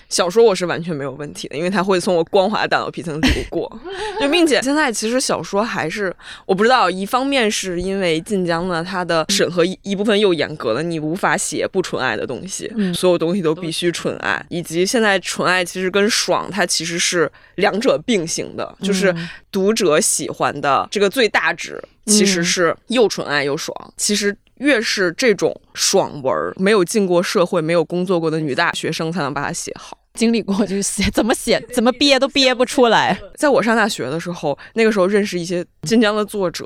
[0.10, 3.80] 小说我是完全没有问题的，因为它会从我光滑的大脑皮层流过。
[4.20, 6.14] 就并且现在其实小说还是
[6.46, 14.46] 我不知道，一方面是因为晋江呢，它的审核一一部分又严格了，你无法写不纯爱的东西，所有东西都必须纯爱。
[14.50, 19.16] 以及现在纯爱其实跟爽它其实是两者并行的，就是
[19.52, 23.94] 读者喜欢的这个最大值其实是又纯爱又爽。
[23.96, 24.36] 其实。
[24.60, 29.99] 越是这种爽文，没有进过社会、没有工作过的女大学生才能把它写好。
[30.20, 33.18] 经历过就是写， 怎么写怎么憋都憋不出来。
[33.36, 36.66] 在我上大学的时候，那个时候认识一些晋江的作者，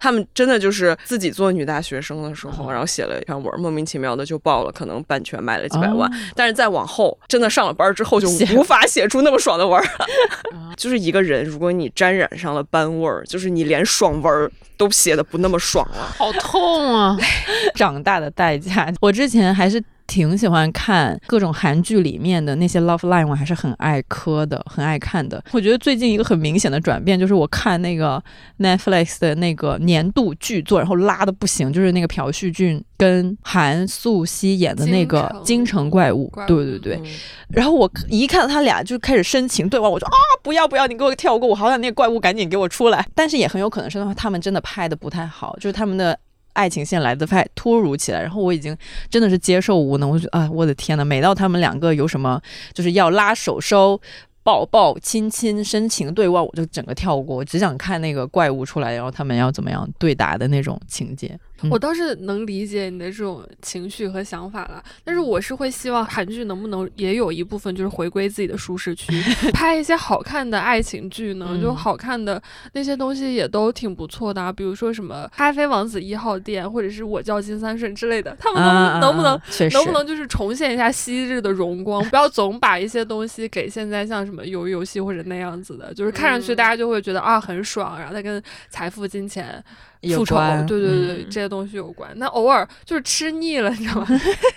[0.00, 6.10] 他们真的就是自己做女大学生的时候，然后写了一篇文，莫名其妙的就爆了，可能版权卖了几百万。
[6.34, 9.86] 但是再往后，真的上了班之后，就无法写出那么爽的文儿。
[10.74, 17.16] 就是一个人，如果你沾染上了班味儿，就是你连爽文都写的不那么爽了，好痛啊！
[17.76, 19.82] 长大的代价，我之前还是。
[20.06, 25.42] 挺喜欢看各种韩剧里面的那些 love line，我还是很爱磕的，很爱看的。
[25.52, 28.22] 我觉得最近一个很明显的转变就是我看那个
[28.58, 36.30] Netflix 的那个年度剧作，然后拉的不行，就是那个朴叙俊跟韩素汐演的那个《京城怪物》。
[36.46, 37.00] 对对对。
[37.48, 43.06] 然后我一看到他俩就开始深情对望，我说啊不要不要，你给我跳过，我好想那个怪物赶紧给我出来。
[43.14, 46.18] 但是也很有可能是他们真的拍的不太好，就是他们的。
[46.54, 48.76] 爱情线来的太突如其来，然后我已经
[49.10, 50.08] 真的是接受无能。
[50.10, 52.40] 我觉得啊，我的天呐，每到他们两个有什么
[52.72, 54.00] 就是要拉手手、
[54.42, 57.36] 抱抱、亲亲、深情对望，我就整个跳过。
[57.36, 61.38] 我只想看那个怪物出来，然后他们要怎么样对打的那种情节。
[61.70, 69.12] 我倒是能理解你的这种情绪和想法了，但是我是会希望韩剧能不能也有一部分就是回归自己的舒适区，
[69.54, 71.58] 拍一些好看的爱情剧呢？
[71.62, 79.40] 就好看的那些东西也都挺不错的啊，比如说什么《咖啡王子一号店》或者是我叫金三顺之类的，他们能能不能
[79.72, 82.04] 能不能就是重现一下昔日的荣光？
[82.10, 89.64] 不要总把一些东西给现在像什么鱿鱼游戏或者那样子的，就是看上去大家就会觉得啊很爽，然后它跟财富、金钱。
[90.12, 90.36] 复仇，
[90.66, 92.10] 对对对，这些东西有关。
[92.16, 94.06] 那偶尔就是吃腻了，你知道吗？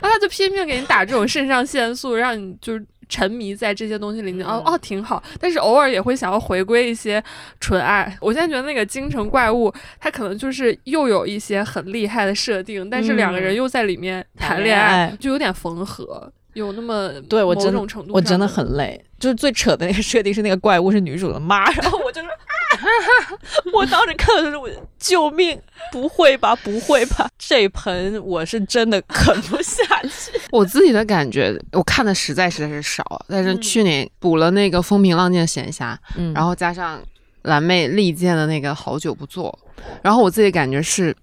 [0.02, 4.46] 那他就拼命给你打这种肾上腺素，让你就是沉迷在这些东西里面。
[4.46, 5.24] 哦哦，挺好。
[5.40, 7.24] 但是偶尔也会想要回归一些
[7.60, 8.18] 纯爱。
[8.20, 19.02] 我现在觉得那个京城怪物，它可能就是又有一些很厉害的设定，但是两个人又在里面谈恋爱，就有点缝合，有那么对我某种程度，我真的很累。
[19.20, 22.30] 就是最扯的那个设定是那个怪物是女主的妈，然后我就说。
[23.74, 25.60] 我当时看的时候，我救命！
[25.92, 27.30] 不会吧，不会吧！
[27.38, 30.40] 这盆我是真的啃不下去。
[30.52, 37.02] 我自己的感觉，我看的实在实在是少，但是去年补了那个风平浪静的闲暇，嗯，然后加上
[37.44, 39.58] 蓝妹力荐的那个好久不做，
[40.02, 41.16] 然后我自己感觉是。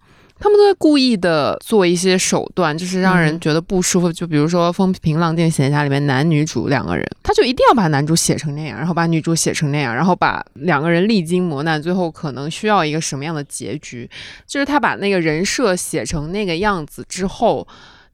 [0.44, 4.12] 他们都在故意的做一些手段，就是让人觉得不舒服。
[4.12, 14.06] 就比如说《风平浪静闲暇》里面男女主两个人，他就一定要把男主写成那样，然后把女主写成那样，然后把两个人历经磨难，最后可能需要一个什么样的结局？
[14.46, 17.66] 就是他把那个人设写成那个样子之后，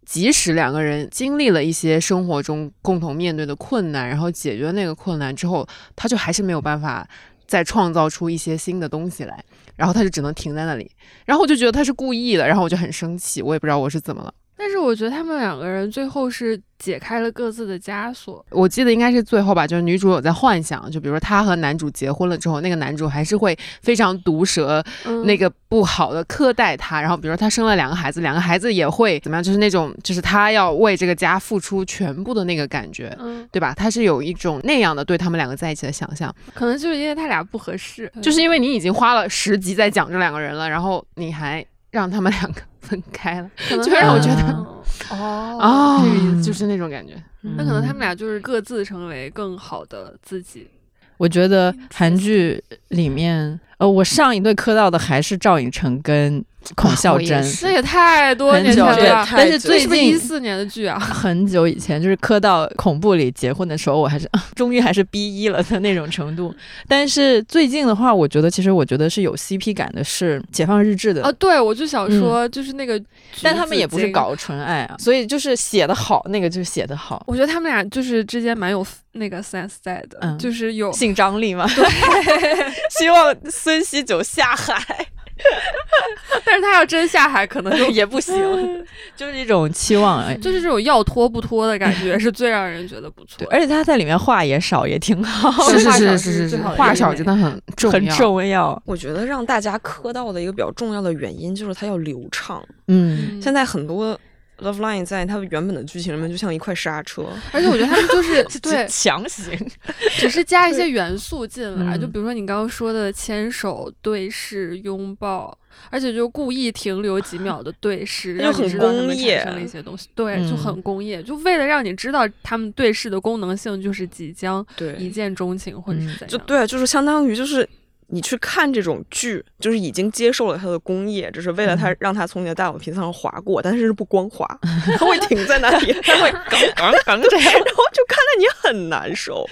[0.07, 5.67] 即使两个人经历了一些生活中共同面对的困难，然后解决那个困难之后，
[5.97, 7.05] 他就还是没有办法
[7.51, 9.45] 再创造出一些新的东西来。
[9.75, 10.89] 然后他就只能停在那里，
[11.25, 14.33] 然后我就觉得他是故意的，然后我就很生气，我也不知道我是怎么了。
[14.61, 16.61] 但是我觉得他们两个人最后是。
[16.81, 24.83] 解开了各自的枷锁，我记得应该是最后吧，就是女主有在幻想，就比如说她和男主结婚了之后，那个男主还是会非常毒舌，
[25.27, 33.15] 那个不好的苛待她，然后比如说她生了两个孩子，两个孩子也会怎么样，就是那种就是她要为这个家付出全部的那个感觉，
[33.53, 33.75] 对吧？
[33.75, 44.67] 她是有一种那样的对他们两个在一起的想象，可能就是因为他俩不合适，就是因为你已经花了十集在讲这两个人了，然后你还让他们两个 分开了，就让我觉得。
[45.11, 46.03] 哦，
[46.45, 47.15] 就是那种感觉。
[47.41, 50.69] 那可能他们俩就是各自成为更好的自己。
[51.17, 56.45] 我觉得韩剧里面，呃，我上一对磕到的还是赵寅成跟。
[56.77, 59.27] 孔孝真，那也太多年前了。
[59.33, 66.55] 但是最近一四年的剧啊， 很久以前，就是磕到恐怖里结婚的时候，我还是 终于还是 B 一了的那种程度。
[66.87, 71.33] 但是最近的话，我觉得其实我觉得是有 CP 感的，是《解放日志》的啊。
[71.33, 73.01] 对，我就想说，就是那个，
[73.43, 77.23] 但他们也不是搞纯爱啊，所以就是写的好，那个就写的好。
[77.27, 81.67] 我觉得他们俩就是之间蛮有那个 sense 在的，就是有性张力嘛。
[81.75, 81.85] 对，
[82.99, 85.07] 希望孙喜九下海。
[86.45, 88.35] 但是他要真下海，可能就 也不行，
[89.17, 93.47] 就是一种期望，就是这种要拖不拖的感觉，是最让人觉得不错。
[93.51, 95.69] 而且他在里面话也少，也挺好。
[95.71, 98.81] 是是是是是，话少真的很重很重要。
[98.87, 102.63] 我觉得让大家磕到的一个比较重要的原因，就是他要流畅。
[102.89, 104.19] 嗯，现在很多。
[104.61, 109.53] Love Line 在它原本的剧情里面就像一块刹车，而且我觉得他们就是 对强行，
[110.19, 115.57] 只是加一些元素进来，就比如说你刚刚说的牵手、对视、拥抱，
[115.91, 124.65] 而且就故意停留几秒的对视， 让你知道他们产生了一些东西，对，就很工业，就为了让你知道他们对视的功能性就是即将
[124.99, 127.69] 一见钟情或者是怎样，就对，就是相当于就是。
[128.11, 134.47] 你去看这种剧，就是已经接受了它的工业，只是为了它让它从你的大脑皮层上划过，但是是不光滑，
[134.99, 139.47] 它会停在那里， 它会刚刚刚这样， 然后就看得你很难受。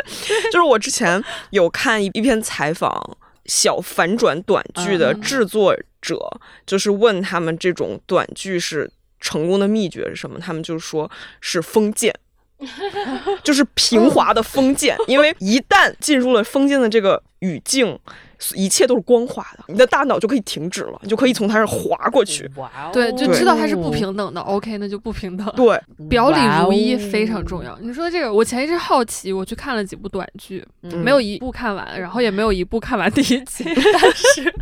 [0.53, 3.16] 就是我之前有看一一篇采访
[3.47, 6.18] 小反转短剧的制作者，
[6.66, 8.90] 就是问他们这种短剧是
[9.21, 12.14] 成功的秘诀是什么，他们就说是封建。
[13.44, 17.97] 就是平滑的封建，因为一旦进入了封建的这个语境，
[18.55, 22.48] 一切都是光滑的，你的大脑就可以停止了，你就可以从它这滑过去。
[22.92, 24.40] 对，就知道它是不平等的。
[24.40, 25.46] OK，那就不平等。
[25.57, 27.77] 对，表里如一非常重要。
[27.81, 34.55] 你说这个，我前一阵好奇，我去看了几部短剧，没有一部看完，然后也没有一部看完第一集， 但是，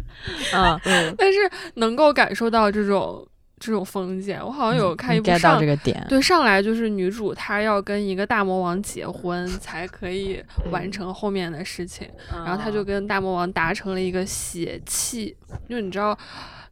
[0.55, 0.81] 嗯，
[1.19, 1.39] 但是
[1.75, 3.27] 能够感受到这种。
[3.59, 4.45] 这种封建。
[4.45, 15.37] 我好像有看一部上这个点，对，上来就是女主她要跟一个大魔王结婚才可以完成后面的事情，然后她就跟大魔王达成了一个血契，
[15.69, 16.19] 因为你知道。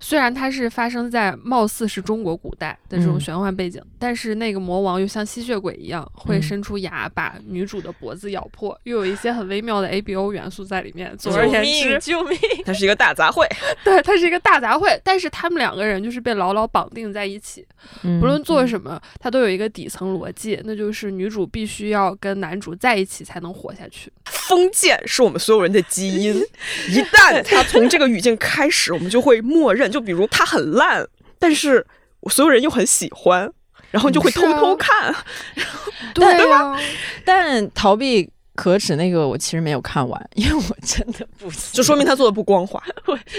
[0.00, 11.16] 虽然它是发生在貌似是中国古代的这种玄幻背景，但是那个魔王又像吸血鬼一样，会伸出牙把女主的脖子咬破，又有一些很微妙的 A B O 元素在里面。
[11.16, 12.38] 总而言之，救命！
[12.64, 13.46] 它是一个大杂烩。
[13.84, 14.98] 对，它是一个大杂烩。
[15.02, 17.64] 但是他们两个人就是被牢牢绑定在一起，
[18.20, 24.12] 不论做什么，它都有一个底层逻辑，那就是女主必须要跟男主在一起才能活下去。
[24.24, 26.34] 封建是我们所有人的基因，
[26.90, 29.83] 一旦他从这个语境开始，我们就会默认。
[29.90, 31.06] 就比如他很烂，
[31.38, 31.84] 但是
[32.30, 33.50] 所有人又很喜欢，
[33.90, 35.14] 然后就会偷偷看，
[36.14, 36.78] 对吧？
[37.24, 38.30] 但逃避。
[38.54, 42.82] 可耻那个我其实没有看完，因为我真的不行，就说明他做的不光滑，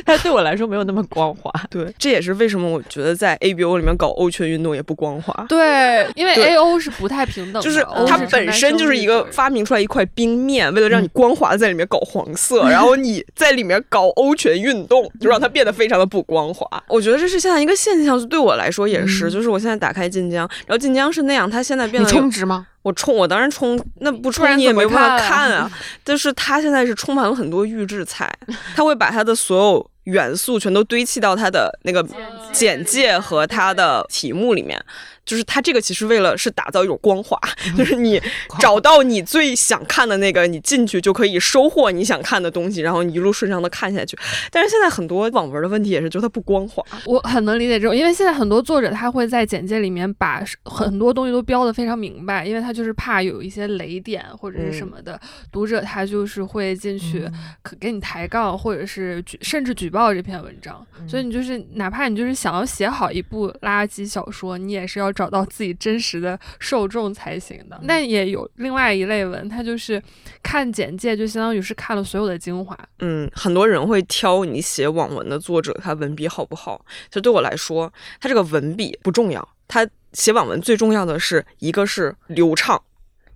[0.06, 1.52] 他对我来说没有那么光滑。
[1.72, 5.46] 对，这也是为什么我觉得在 A B O 里面搞欧圈运动也不光滑。
[5.48, 16.68] 对，因为 A O 是不太平等的，就是它本身就是一个发明出来一块冰面，为了让你光滑的在里面搞黄色，然后你在里面搞欧权运动，就让它变得非常的不光滑。
[16.90, 22.68] 我觉得这是现在一个现象，就对我来说也是，就是我现在打开晋江，然后晋江是那样，它现在变得充值吗？
[22.86, 25.68] 我冲，我当然冲，那不冲你也没办法看啊。
[26.04, 28.32] 但 是他现在是充满了很多预制菜，
[28.76, 32.08] 他会把他的所有元素全都堆砌到他的那个
[32.54, 34.80] 简介和他的题目里面。
[35.26, 37.40] 就是它这个其实为了是打造一种光滑，
[37.76, 38.22] 就是你
[38.60, 44.16] 找到你最想看的那个，你进去就可以收获你想看的东西，然后你一路顺畅的看下去。
[44.52, 46.84] 但是现在很多网文的问题也是，就它不光滑。
[47.06, 55.20] 我很能理解这种，因为现在很多作者他会在简介里面把很多东西都标的非常明白，因为他就是怕有一些雷点或者是什么的，
[55.52, 57.28] 读者他就是会进去
[57.64, 60.86] 可给你抬杠，或者是举甚至举报这篇文章。
[61.08, 65.15] 所以你就是哪怕你就是想要写好一部垃圾小说，你也是要。
[65.16, 67.80] 找到自己真实的受众才行的。
[67.84, 70.02] 那也有另外一类文，它就是
[70.44, 72.78] 看简介，就相当于是看了所有的精华。
[73.00, 76.86] 嗯，很多人会挑你写网文的作者，他文笔好不好？
[77.10, 82.82] 就对我来说，他这个文笔不重要，他写网文最重要的是一个是流畅，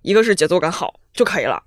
[0.02, 1.62] 一个是节奏感好就可以了。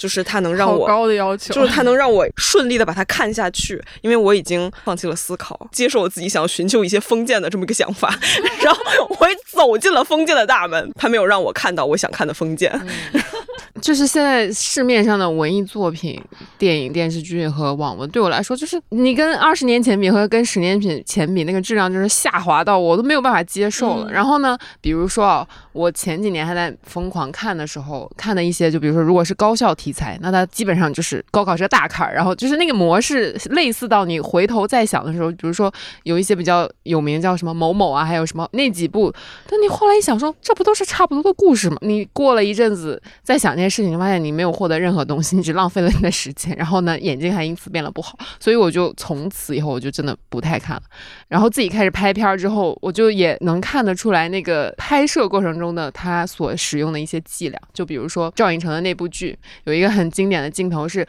[0.00, 8.18] 就是它能让我高的要求，就是它能 让我顺利的把它看下去，因为我已经放弃了思考，接受我自己想要寻求一些封建的这么一个想法，
[8.64, 8.80] 然后
[9.10, 12.72] 我走进了封建的大门，它没有让我看到我想看的封建。
[13.80, 16.20] 就是现在市面上的文艺作品、
[16.58, 24.12] 电影、电视剧和网文，对我来说，就是你跟二十年前比和跟十年前比，那个质量就是下滑到我都没有办法接受了。
[24.12, 32.14] 然后呢，比如说啊，我前几年还在疯狂看的时候，看的一些，就比如说，如果是高校题材，那它基本上就是高考是个大坎儿。
[32.14, 35.72] 然后就是那个模式类似到你回头再想的时候，比如说
[36.02, 39.12] 有一些比较有名叫什么某某啊，还有什么那几部，
[39.48, 41.76] 但你后来一想说，这不都是差不多的故事吗？
[41.82, 48.18] 你过了一阵子再想这件事情，发现你没有获得任何东西，你只浪费了你的时间，然后呢，眼睛还因此变得不好。
[48.40, 50.82] 所以我就从此以后我就真的不太看了。
[51.28, 57.60] 然后自己开始拍片儿之后，我就也能看得出来那个拍摄过程中的他所使用的一些伎俩。
[57.72, 61.06] 就比如说赵寅成的那部剧，有一个很经典的镜头是，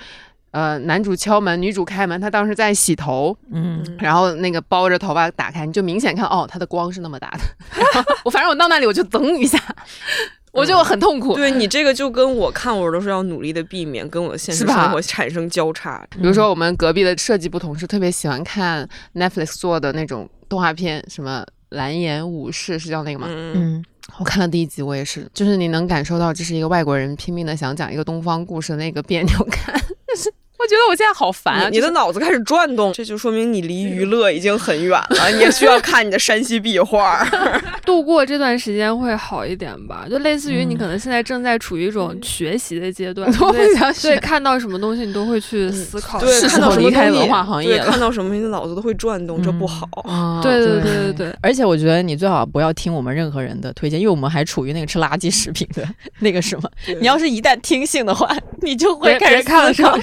[0.51, 7.39] 呃，男主敲门，女主开门，他当时在洗头，嗯，然后那个包着头发打开，你就明显看哦，他的光是那么大的。
[8.25, 9.57] 我反正我到那里我就噔一下。
[10.51, 11.35] 我就很痛苦。
[11.35, 16.05] 对你这个就跟我看我都是要努力的避免跟我的现实生活产生交叉。
[16.11, 23.27] 比如说我们隔壁的设计部同事特别喜欢看 Netflix 做的那种动画片，什么蓝颜武士是叫那个吗？
[23.29, 23.83] 嗯，
[24.19, 29.81] 我看了第一集，我也是，就是你能感受到这是一个外国人拼命的想讲一个东方故事的那个别扭感。
[30.61, 31.69] 我觉得我现在好烦啊！
[31.69, 35.29] 你的脑子开始转动，这就说明你离娱乐已经很远了。
[35.33, 37.27] 你也需要看你的山西壁画，
[37.83, 40.05] 度过这段时间会好一点吧？
[40.07, 43.27] 就类似于你可能现在正在处于一种学习的阶段，
[44.03, 49.89] 对，看到什么东西你都会去思考，对，看到什么离开文化行业，看到什么东西脑子都会转动，这不好。
[50.43, 55.87] 对对对对对，而且我觉得你最好不要听我们任何人的推荐，因为我们还处于那个吃垃圾食品的
[56.19, 56.69] 那个什么。
[56.99, 58.29] 你要是一旦听信的话，
[58.61, 59.97] 你就会开始看考。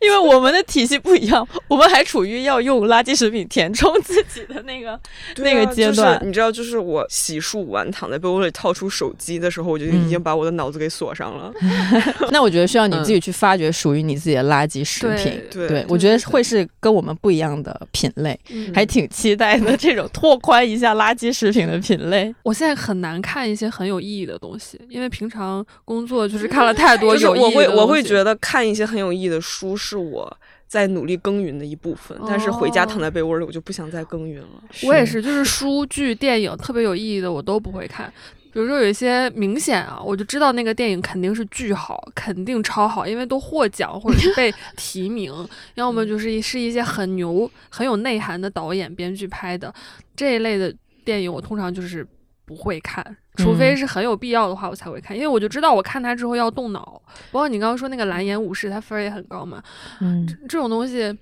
[0.04, 4.98] 因为我们的体系不一样，我们还处于要用垃圾食品填充自己的那个
[5.36, 6.18] 那个阶段。
[6.24, 11.52] 你知道，就是我洗漱完躺在被窝里掏出手机的时候，我就已经把我的脑子给锁上了。
[12.32, 15.38] 那我觉得需要你自己去发掘属于你自己的垃圾食品。
[15.50, 18.38] 对，我觉得会是跟我们不一样的品类，
[18.74, 19.76] 还挺期待的。
[19.76, 29.76] 这种拓宽一下垃圾食品的品类， 我现在很难看一些很有意义的东西，因为平常工作就是看了太多有意义的我会我会觉得看一些很有意义的书。
[29.76, 30.36] 是我
[30.66, 32.18] 在努力耕耘的一部分。
[32.26, 34.62] 但是回家躺在被窝里，我就不想再耕耘了。
[34.84, 38.12] 我也是，就是书剧、电影特别有意义的，我都不会看。
[38.52, 45.32] 比如说有一些明显啊，我就知道那个电影肯定是巨好，肯定超好，因为都获奖或者是被 提名，
[45.74, 49.72] 要么就是是一些很牛、很有内涵的导演、编剧拍的
[50.16, 50.74] 这一类的
[51.04, 52.04] 电影，我通常就是
[52.50, 53.04] 不会看，
[53.36, 57.00] 除非是很有必要的话，我才会看，因为我就知道我看它之后要动脑。
[57.30, 59.62] 包括你刚刚说那个《蓝颜武士》，它分儿也很高嘛，
[60.00, 61.16] 嗯，这种东西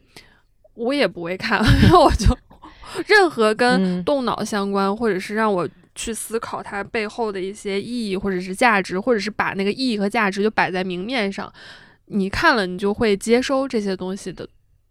[0.73, 2.35] 我也不会看， 因为我就
[3.07, 5.69] 任何跟动脑相关，或者是让我。
[6.01, 11.53] 去思考它背后的一些意义，或者是价值，或者是把那个意义和价值就摆在明面上，
[12.05, 14.49] 你看了你就会接收这些东西的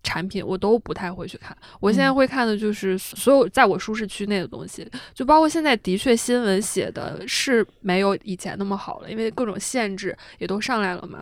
[0.08, 1.56] 产品，我都不太会去看。
[1.82, 11.22] 我现在会看的就是所有在我舒适区内的东西，就包括现在的确新闻写的是没有以前那么好了，因为各种限制也都上来了嘛。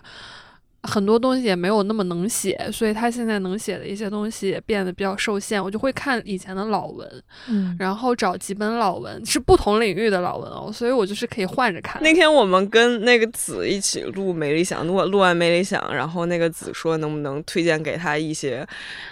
[0.86, 5.64] 很多东西也没有那么能写，所以他现在能写的一些东西也变得比较受限。
[5.64, 12.02] 我就会看以前的老文，嗯，然后找几本老文，是不同领域的老文哦，所以我就是可以换着看。
[12.02, 18.66] 那天我们跟那个子一起录《没理想》，录录完《没理想》，然后那个子说能不能推荐给他一些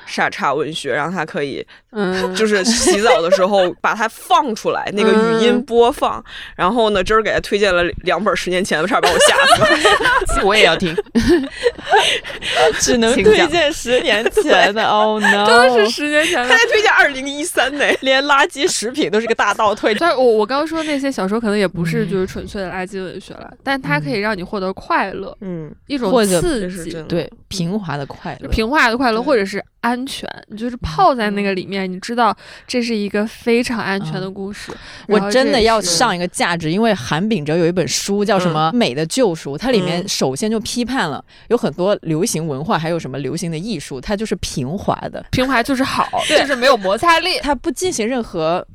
[0.06, 6.24] 傻叉文学，让他可以，嗯，就是洗澡的时候把它放出来，那个语音播放。
[6.56, 10.44] 然后呢，今儿给他推荐了两本十年前的，差点把我吓死了。
[10.48, 10.96] 我也要听。
[12.80, 16.50] 只能推荐十年前的哦，no，都是十年前的。
[16.50, 19.94] 他在推荐二零一三呢， 连垃圾食品都是个大倒退。
[19.96, 29.64] 但我我刚刚说那些小说可能也不是就是纯粹的垃圾文学了，但它可以让你获得快乐，嗯，一种刺激，对，平滑的快乐，平滑的快乐，或者是。
[29.84, 32.34] 安全，你就是泡在那个里面，你知道
[32.66, 34.72] 这是一个非常安全的故事。
[35.10, 48.66] 我真的要上一个价值，因为韩炳哲有一本书叫什么《美的救赎》，它里面首先就批判了有很多流行文化，还有什么流行的艺术，它就是平滑的，平滑就是好，就是没有摩擦力，它不进行任何。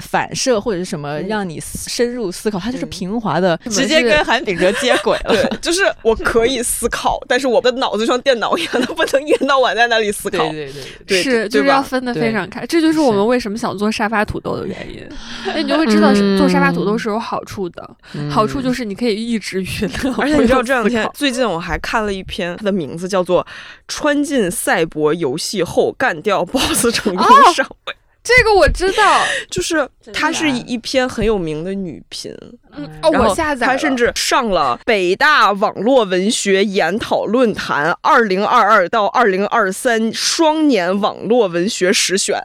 [0.00, 5.34] 反射或者是什么让你深入思考，它就是平滑的，直接跟韩炳哲接轨了。
[5.34, 10.38] 对， 就是我可以思考，但是我的脑子像电脑一样，它不能一天到晚在那里思考。
[10.50, 12.64] 对对对，是就是要分得非常开。
[12.66, 15.06] 这就是我们为什么想做沙发土豆的原因。
[15.46, 17.90] 那你就会知道做沙发土豆是有好处的，
[18.30, 19.66] 好处就是你可以一直娱
[20.02, 20.14] 乐。
[20.18, 23.42] 而且你知道这两天最近我还看了一篇，它的名字叫做
[23.88, 27.92] 《穿进赛博游戏后干掉 BOSS 成功上位》。
[28.22, 32.34] 这个我知道， 就是它是一篇很有名的女频，
[32.72, 42.38] 嗯，哦，我下载，它甚至上了北大网络文学研讨论坛二零二二到二零二三双年网络文学实选。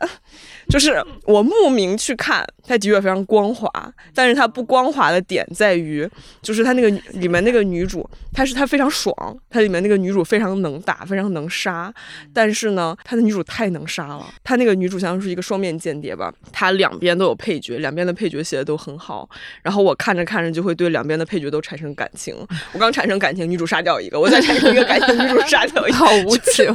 [0.69, 3.69] 就是我慕名去看，它的确非常光滑，
[4.13, 6.09] 但是它不光滑的点在于，
[6.41, 9.13] 就是它那个里面那个女主，她是她非常爽，
[9.49, 11.93] 它里面那个女主非常能打，非常能杀，
[12.33, 19.29] 但是呢，它的女主太能杀了，她那个女主像是一个双面间谍吧，她两边都有配角，两边的配角写的都很好，
[19.61, 22.35] 然后我看着看着就会对两边的配角都产生感情，
[22.73, 26.67] 我刚产生感情，女主杀掉一个，我再产生一个感情，女主杀掉一个， 好无情，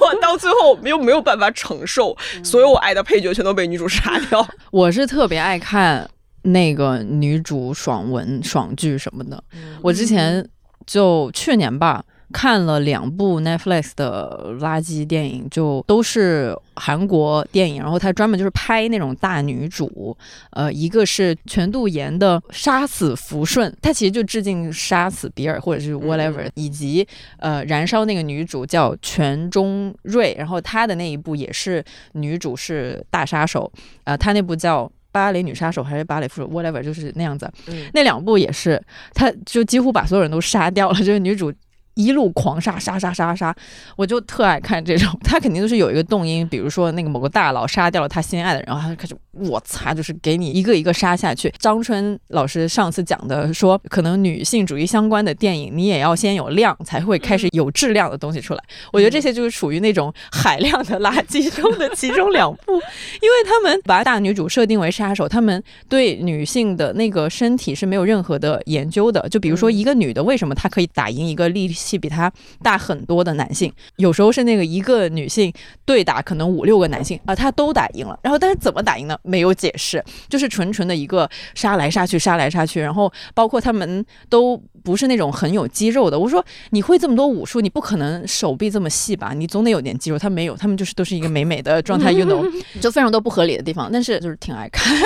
[0.00, 3.33] 我到最后又没有办法承受所有我爱的配角。
[3.34, 4.46] 全都被女主杀掉。
[4.70, 6.08] 我是特别爱看
[6.42, 9.42] 那个女主爽文、爽剧什么的。
[9.82, 10.46] 我之前
[10.86, 12.04] 就去年吧。
[12.34, 20.14] 看了两部 Netflix 的垃圾电影，就都是韩国电影，然后他专门就是拍那种大女主，
[20.50, 27.06] 呃，一个是全度妍的《杀死福顺》，他其实就致敬《杀死比尔》或者是 whatever，以及
[27.38, 33.70] 呃，燃烧那个女主叫全中瑞，然后她的那一部也是女主是大杀手，
[34.02, 37.48] 呃，她那部叫《芭蕾女杀手》还是《芭蕾夫人》whatever，就是那样子，
[37.92, 38.82] 那两部也是，
[39.14, 41.52] 他就几乎把所有人都杀掉了，就是女主。
[41.94, 43.54] 一路狂杀杀杀杀杀，
[43.96, 45.16] 我就特爱看这种。
[45.22, 51.52] 他肯定都是有一个动因，比如说那个某个大佬杀掉了他心爱的人，然后他就开始我擦，就是给你一个一个杀下去。
[51.58, 58.64] 张春老师上次讲的说，可能女性主义相关的电影，你也要先有量，才会开始有质量的东西出来。
[58.92, 69.28] 我觉得这些就是属于那种海量的垃圾中的其中两部，因为他们把大女主设定为杀手，他们对女性的那个身体是没有任何的研究的。
[69.28, 71.72] 就比如说一个女的，为什么她可以打赢一个力？
[71.84, 72.32] 气比他
[72.62, 75.52] 大很多的男性，有时候是那个一个女性
[75.84, 78.18] 对打可能五六个男性啊，他都打赢了。
[78.22, 79.18] 然后但是怎么打赢呢？
[79.22, 82.80] 没有解释，就是纯纯的一个杀来杀去，杀来杀去。
[82.80, 86.18] 然后包括他们都不是那种很有肌肉的。
[86.18, 89.32] 我说你会这么多武术，你不可能手臂这么细吧？
[89.34, 90.18] 你总得有点肌肉。
[90.18, 92.48] 他没有，他们就是都是一个美美的状态， you know，
[92.80, 93.90] 就非常多不合理的地方。
[93.92, 94.96] 但是就是挺爱看。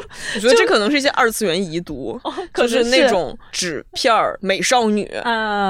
[0.34, 2.20] 就我觉得这可能是一些二次元遗毒，
[2.54, 5.10] 就是那种纸片儿美少女，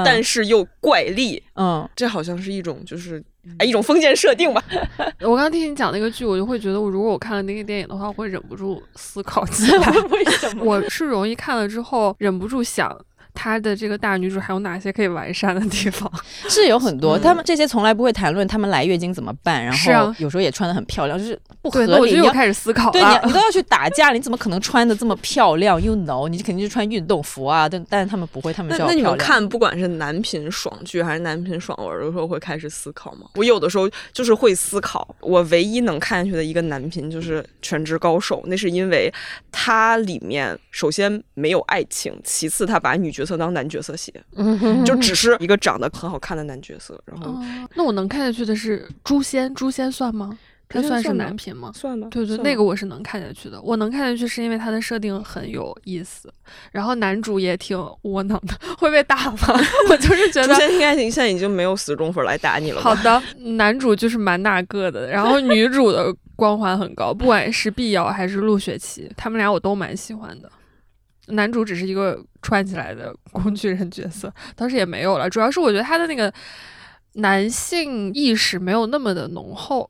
[0.05, 3.23] 但是又怪力，嗯，这好像是一种就是
[3.57, 4.63] 哎，一种封建设定吧。
[5.21, 9.91] 我刚听你讲那个剧，我就会觉得，我如果我看了那个电影的话，我会忍不住思考起来。
[10.09, 10.63] 为什么？
[10.63, 12.97] 我是容易看了之后忍不住想。
[13.33, 16.11] 她的这个大女主还有哪些可以完善的地方？
[16.49, 21.91] 是有很多，他们这些从来不会谈论他们来月经怎么办，然后有时候也穿的很漂亮，就是不合理。
[21.93, 27.67] 我就开始思考，对你你都要去打架，你怎么可能穿的这么漂亮？You know，你肯定是穿运动服啊。
[27.67, 33.27] 但但是他们不会，他们那那你们看，不管是男频爽剧还是男频爽文的时候，会开始思考吗？
[33.35, 35.15] 我有的时候就是会思考。
[35.19, 39.11] 我唯一能看下去的一个男频就是《全职高手》，那是因为
[39.51, 44.13] 它里面首先没有爱情，其次他把女角色当男角色写。
[44.85, 47.35] 就只是一个长得很好看的男角色，然后
[47.75, 50.37] 那我能看下去的是《诛仙》，《诛仙》算吗？
[50.69, 51.71] 它算是男频吗？
[51.75, 52.07] 算吧。
[52.09, 53.61] 对对，那个我是能看下去的。
[53.61, 56.33] 我能看下去是因为它的设定很有意思，
[56.71, 59.37] 然后男主也挺窝囊的，会被打吗？
[59.91, 62.81] 我就是觉得诛仙应该现在已经没有死忠粉来打你了。
[62.81, 63.21] 好的，
[63.57, 70.49] 男主就是蛮大个的，然后女主的光环很高，不管是碧瑶还是陆雪琪，他们俩我都蛮喜欢的。
[71.27, 75.29] 男主只是一个串起来的工具人角色，当时也没有了。
[75.29, 76.33] 主要是我觉得他的那个
[77.13, 79.89] 男性意识没有那么的浓厚。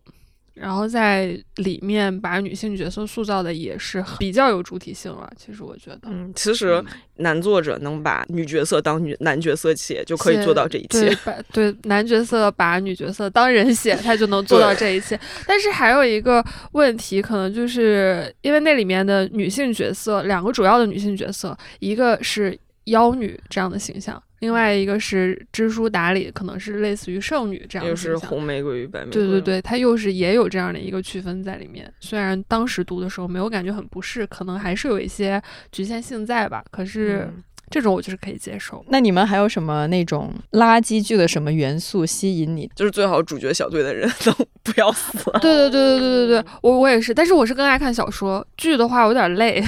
[0.54, 5.32] 然后在里面把女性角色塑造的也是比较有主体性了。
[5.36, 6.84] 其实我觉得，嗯，其实
[7.16, 11.08] 男作者能把女角色当女男角色写，就可以做到这一切。
[11.08, 15.20] 对，把对男角色把女角色当人写，他就能做到这一切。
[15.47, 16.43] 但是还有一个
[16.74, 24.22] 问题，可能就是因为那里面的女性角色，两个主要的女性角色，一个是妖女这样的形象。
[24.44, 29.14] 另外一个是知书达理，可能是类似于圣女这样的，又是红玫瑰与白玫瑰。
[29.14, 31.89] 对对对，它又是也有这样的一个区分在里面。
[32.02, 35.41] 虽然当时读的时候没有感觉很不适，可能还是有一些
[35.72, 36.62] 局限性在吧。
[36.72, 37.26] 可是
[37.72, 38.84] 这种我就是可以接受。
[38.89, 42.70] 那你们还有什么那种垃圾剧的什么元素吸引你？
[42.76, 45.18] 就是最好主角小队的人 都不要死。
[45.39, 49.64] 对对对对对对对，我我也是，但是我是更爱看小说剧的话，有点累。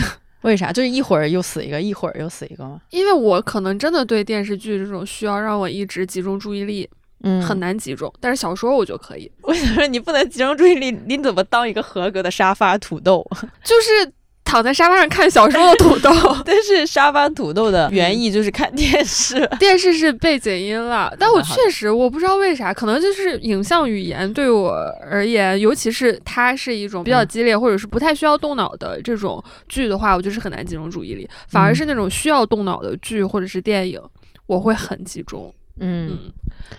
[0.45, 0.71] 为啥？
[0.71, 2.79] 就是一会儿又死一个，一会儿又死一个吗？
[2.91, 6.89] 因为我可能真的对电视剧这种需要让我一直集中注意力，
[7.23, 8.11] 嗯，很难集中。
[8.19, 9.31] 但是小说我就可以。
[9.41, 10.91] 我想说你不能集中注意力？
[11.05, 13.25] 你怎么当一个合格的沙发土豆？
[13.63, 14.11] 就是。
[14.45, 16.11] 躺在沙发上看小说的土豆，
[16.45, 21.13] 但是沙发土豆的原意就是看电视，电视是背景音了。
[21.19, 24.71] 但我确实我不知道为啥，可能就是影像语言对我
[25.01, 31.27] 而言，尤其是它是一种比较激烈或者是不太需要动脑的这种剧的话，我就是很难集中注意力。
[31.49, 33.99] 反而是那种需要动脑的剧或者是电影，
[34.45, 35.53] 我会很集中。
[35.79, 36.17] 嗯，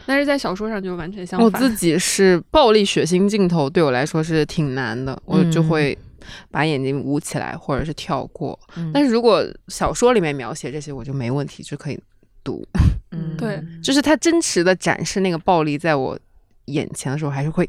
[0.07, 1.45] 但是在小说上就完全相反。
[1.45, 5.99] 我自己是暴力血腥镜头对我来说是挺难的，我就会。
[6.51, 8.59] 把眼睛捂起来，或者是跳过。
[8.93, 11.99] 但是如果小说里面描写这些，我就没问题，就可以
[12.43, 12.67] 读。
[13.11, 16.19] 嗯，对，就是他真实的展示那个暴力在我
[16.67, 17.69] 眼前的时候，还是会。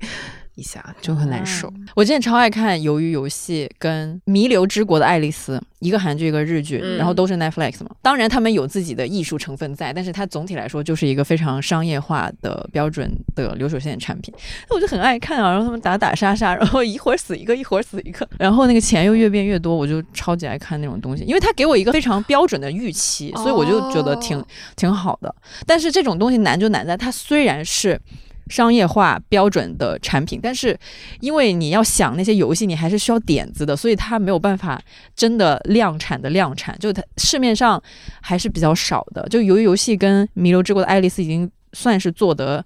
[0.57, 1.71] 一下就很难受。
[1.95, 7.91] 我之前超爱看《鱿鱼游戏》跟《弥留之国的爱丽丝》，一个韩剧一个日剧，然后都是 Netflix 嘛。
[8.01, 14.33] 当然他们有自己的艺术成分在，但是它总体来说就是一个非常商业化的标准的流水线产品。
[14.67, 24.43] 那我就很爱看啊，然后他们打打杀杀，然后一会儿死一个，一会儿死一个，然后那个钱又越变越多，我就超级爱看那种东西，因为它给我一个非常标准的预期，所以我就觉得挺
[24.75, 25.33] 挺好的。
[25.67, 28.01] 但是这种东西难就难在它虽然是。
[28.49, 30.77] 商业化标准的产品，但是
[31.19, 34.81] 因为你要想那些游戏，你还是需要点子的，所以它没有办法
[35.15, 37.81] 真的量产的量产，就它市面上
[38.21, 39.27] 还是比较少的。
[39.29, 42.63] 就由于游戏跟《弥留之国的爱丽丝》已经算是做得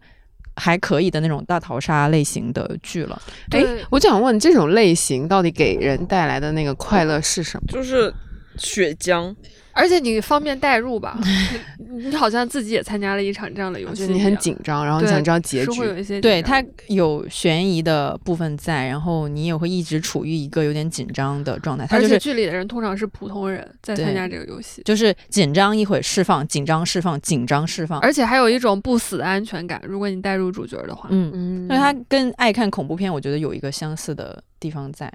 [0.55, 3.21] 还可以的那种大逃杀类型的剧了。
[3.51, 7.67] 哎，我想问，这种类型到底给人带来的那个快乐是什么？
[7.71, 8.13] 就是
[8.57, 9.36] 血浆。
[9.74, 11.19] 而且你方便代入吧？
[11.78, 15.80] 你好像自己也参加了一场这样的游戏，你很紧张，然后你想知道结局。
[15.80, 21.86] 会有一些对它有悬疑的部分在，然后你也会一直处于一个有点紧张的状态。
[21.89, 29.82] 而且剧里的人通常是普通人在参加这个游戏，就是紧张一会释放，紧张释放，紧张释放，而且还有一种不死的安全感。
[29.84, 35.11] 如果你带入主角的话，嗯嗯，因为他跟爱看恐怖片，我觉得有一个相似的地方在。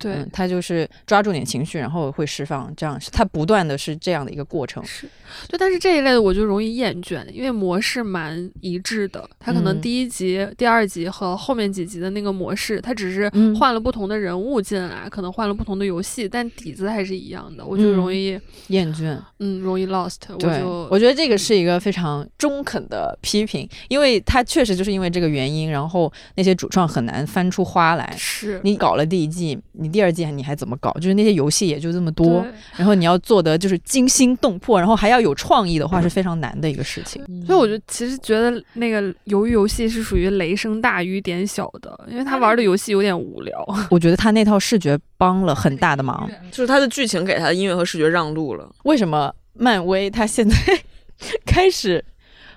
[0.00, 4.82] 对，他就是抓住点情绪，然后会释放，这样他不断的是这样的一个过程。
[4.82, 5.06] 是，
[5.46, 9.28] 对，但是这一类的我就容易厌倦，因为模式蛮一致的。
[9.38, 20.16] 他可能第一集、第二集和后面几集的那个模式，他只是换了不同的人物进来，可能换了不同的游戏，但底子还是一样的，我就容易厌倦，嗯，容易 lost。
[20.38, 28.14] 对，我觉得这个是一个非常中肯的批评，因为他确实就是因为这个原因，然后那些主创很难翻出花来。
[28.16, 29.89] 是你搞了第一季，你。
[29.90, 30.92] 第二季你还怎么搞？
[30.94, 32.44] 就是那些游戏也就这么多，
[32.76, 37.22] 然后你要做的就是惊心动魄，然后还要有创意的话，是非常难的一个事情。
[37.46, 43.66] 所以我就其实觉得那个鱿鱼游戏是属于雷声大雨点小的，因为他玩的游戏有点无聊。
[43.90, 48.70] 我觉得他那套视觉帮了很大的忙，就是他的剧情给他的音乐和视觉让路了。
[48.84, 50.56] 为什么漫威他现在
[51.44, 52.04] 开始？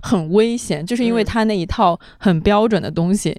[0.06, 3.34] 很危险，就是因为他那一套很标准的东西，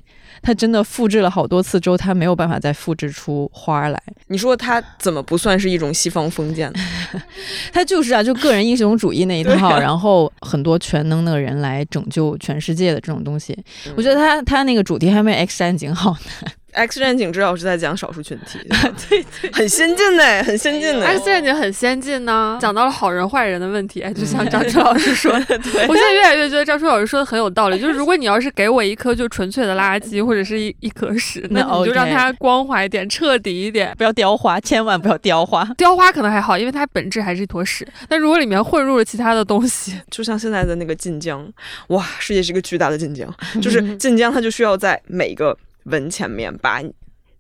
[0.45, 4.01] 他真的复制了好多次之后，他没有办法再复制出花来。
[4.29, 6.73] 你说他怎么不算是一种西方封建？
[7.73, 13.59] 他就是啊，就个人英雄主义那一套， 然后很多全能的人来拯救全世界的这种东西。
[13.97, 16.51] 我觉得他他那个主题还没 X 战警好呢。
[16.75, 18.59] X 战警至少是在讲少数群体，
[19.09, 21.07] 对对，很先进呢，很先进呢。
[21.07, 27.79] X 战警很先进呢，讲到了好人坏人的问题，哎就像张初老师说的， 对我现在越来越觉得张初老师说的很有道理。
[27.79, 35.65] 就是如果你要是给我一颗就纯粹的垃圾或者是一一颗屎，那你就让它光滑一点，彻底一点，不要雕花，千万不要雕花。
[35.77, 37.87] 雕花可能还好，因为它本质还是一坨屎。
[38.09, 41.47] 但如果里面混入了其他的东西， 就像现在的那个晋江，
[41.89, 46.83] 哇，世界是一个巨大的晋江，就是晋江，它就需要在每个文前面把。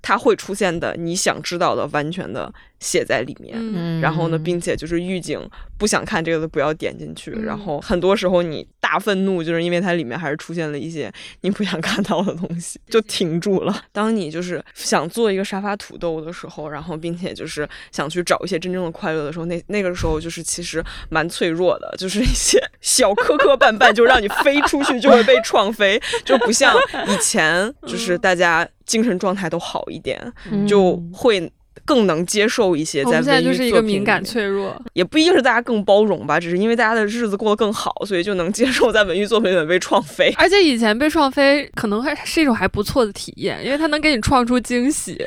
[0.06, 2.52] 它会出现的，你想知道的，完全的
[2.84, 4.00] 写在里面。
[4.02, 5.40] 然后呢，并且就是预警，
[5.78, 7.30] 不想看这个的不要点进去。
[7.30, 11.10] 然后很多时候你大愤怒，就是因为它里面还是出现了一些
[11.40, 13.74] 你不想看到的东西，就停住了。
[13.90, 26.76] 当你就是想做一个沙发土豆的时候，然后并且就是想去找一些真正的快乐的时候，那那个时候就是其实蛮脆弱的，就是一些 小磕磕绊绊就让你飞出去就会被撞飞，就不像
[27.08, 28.68] 以前就是大家。
[28.84, 30.30] 精神状态都好一点，
[30.68, 31.50] 就会
[31.84, 33.04] 更能接受一些。
[33.04, 40.32] 在现在就是一个敏感脆弱，也不一定是大家更包容吧，只是因为大家的日子过得更好，所以就能接受在文艺作品里面被创飞。
[40.38, 45.22] 而且以前被创飞可能还是一种还不错的体验，因为它能给你创出惊喜，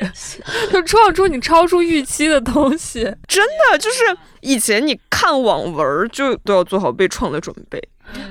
[0.72, 3.02] 就 创出你超出预期的东西。
[3.26, 4.04] 真的就是
[4.40, 7.80] 以前你看网文就都要做好被创的准备。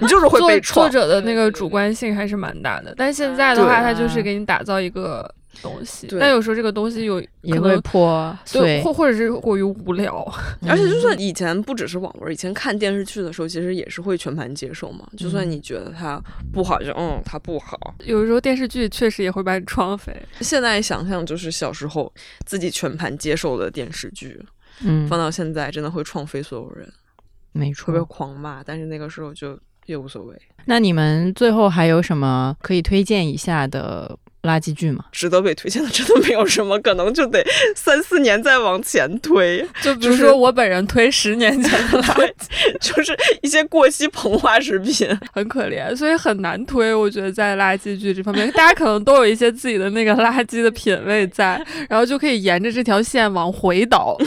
[0.02, 5.32] 你就是会被作者的那个主观性还是蛮大的，但现在的话，他就是给你打造一个
[5.62, 10.24] 东西，但有时候这个东西有也会破碎，或或者是过于无聊。
[10.68, 15.08] 而且就算以前不只是网文，以前看电视剧的时候，其实也是会全盘接受嘛。
[15.18, 17.96] 就算你觉得它不好，就嗯，它不好。
[18.06, 20.14] 有时候电视剧确实也会把你撞飞。
[20.42, 22.12] 现在想想，就是小时候
[22.46, 24.44] 自己全盘接受的电视剧，
[24.84, 26.92] 嗯，放到现在真的会创飞所有人。
[27.52, 30.36] 没错，特别狂骂，但是那个时候就也无所谓。
[30.66, 35.04] 那你们最后还有什么可以推荐一下的垃圾剧吗？
[35.12, 37.44] 值得被推荐的真的没有什么，可能就得
[37.76, 39.68] 三四年再往前推。
[39.82, 46.94] 就比如说我本人推十年前的垃圾，就是一些过期膨化食品， 很可怜，所以很难推。
[46.94, 54.18] 我觉得在垃圾剧这方面，大家可能都有一些自己的那个垃圾的品味在，然后就可以沿着这条线往回倒。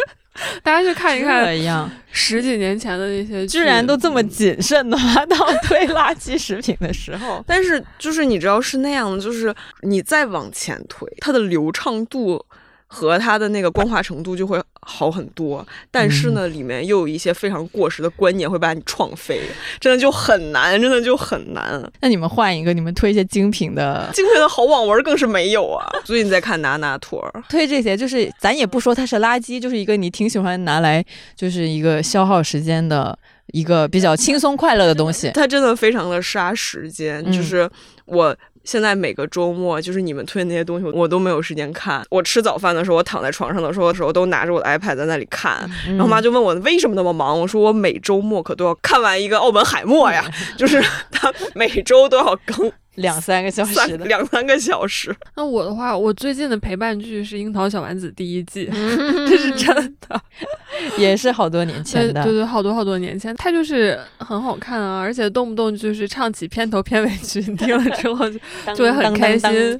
[0.62, 12.44] 大家去看一看，一样十几年前的那些，居然都这么谨慎的话，到推垃圾食品的时候，但是就是你知道是那样的，就是你再往前推，它的流畅度。
[12.92, 19.40] 和它的那个光滑程度就会好很多，但是呢，里面又有一些非常过时的观念会把你撞飞，
[19.78, 21.80] 真的就很难，真的就很难。
[22.00, 25.86] 那你们换一个，你们推一些精品的，精品的好网文更是没有啊。
[26.04, 31.04] 最近在看拿拿托儿，推这些就是咱也不说它是垃圾，就是一个你挺喜欢拿来
[31.36, 33.16] 就是一个消耗时间的
[33.52, 35.30] 一个比较轻松快乐的东西。
[35.32, 37.70] 它真的非常的杀时间，就是
[38.06, 38.36] 我。
[38.70, 42.06] 现在每个周末，就是你们推的那些东西，我都没有时间看。
[42.08, 45.68] 我吃早饭的时候，我躺在床上的时候的时候，都拿着我的 iPad 在那里看。
[45.88, 50.24] 然后妈就问我为什么那么忙，我说我每周末可都要看完一个奥本海默呀，
[50.56, 52.70] 就是 他每周都要更。
[53.00, 55.14] 两三个小时的，两三个小时。
[55.36, 60.20] 那我的话，我最近的陪伴剧是《樱桃小丸子》第一季， 这是真的，
[60.98, 63.34] 也是好多年前的，对对，好多好多年前。
[63.36, 68.38] 它就是很好看啊，而且动不动就是唱起片头片尾曲，你听了之后就
[68.74, 69.78] 就会很开心。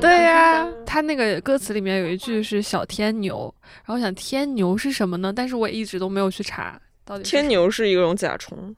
[0.00, 3.52] 对呀，它那个歌词里面有一句是“小天牛”，
[3.86, 5.32] 然后想天牛是什么呢？
[5.34, 7.24] 但是我一直都没有去查到底。
[7.24, 8.74] 天牛是一种甲虫，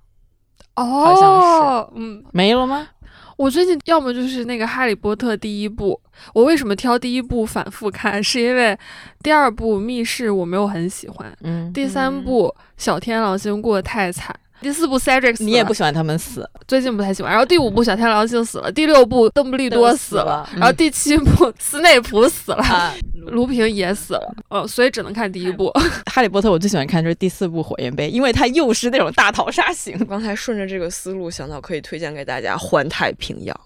[0.77, 2.89] 哦，好像是，嗯，没了吗？
[3.37, 6.01] 我最近要么就是那个《哈利波特》第一部，
[6.33, 8.23] 我为什么挑第一部反复看？
[8.25, 8.79] 是因为
[9.23, 14.35] 第二部《密室》我没有很喜欢，嗯，第三部《小天狼星》过得太惨。
[14.65, 17.31] 第四部 Cedric 你也不喜欢他们死，最近不太喜欢。
[17.31, 22.95] 然后第五部小天狼星死了，第六部邓布利多死了，然后第七部斯内普死了，
[23.27, 24.35] 卢平也死了。
[24.49, 25.71] 哦，所以只能看第一部。
[26.07, 29.99] 哈利波特我最喜欢看就是第四部火焰杯，因为它又是那种大逃杀型。
[30.07, 33.61] 刚才顺着这个思路想到可以推荐给大家《环太平洋》，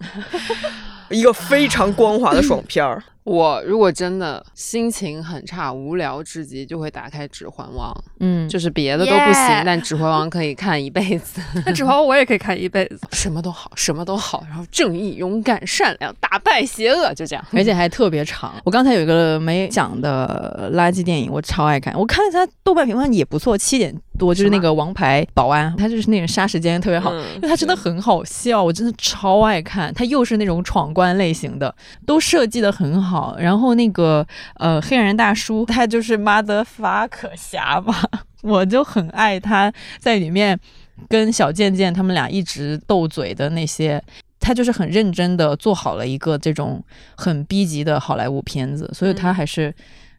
[1.15, 3.01] 一个非常光滑的爽片儿。
[3.29, 7.93] 我如果真的心情很差、无聊至极，就会打开《指环王》。
[8.21, 11.39] 嗯，就是别的都不行，但《指环王》可以看一辈子。
[11.63, 14.43] 那《指环王》我也可以看一辈子，什么都好，什么都好。
[14.49, 17.45] 然后正义、勇敢、善良，打败邪恶，就这样。
[17.53, 18.55] 而且还特别长。
[18.63, 21.93] 我刚才有一个没讲的垃圾电影，我超爱看。
[21.95, 29.93] 我看了下豆瓣评分也不错，七点多，就是那个《王牌保安》，他就是那种杀时间特别好，因为他真的很好笑，我真的超爱看。
[29.93, 31.75] 他又是那种闯关类型的，
[32.07, 33.18] 都设计的很好。
[33.39, 37.93] 然后那个呃黑人大叔，他就是妈的发可侠吧，
[38.41, 40.59] 我就很爱他在里面
[41.07, 44.01] 跟小贱贱他们俩一直斗嘴的那些，
[44.39, 46.83] 他就是很认真的做好了一个这种
[47.15, 49.73] 很逼急的好莱坞片子，所以他还是。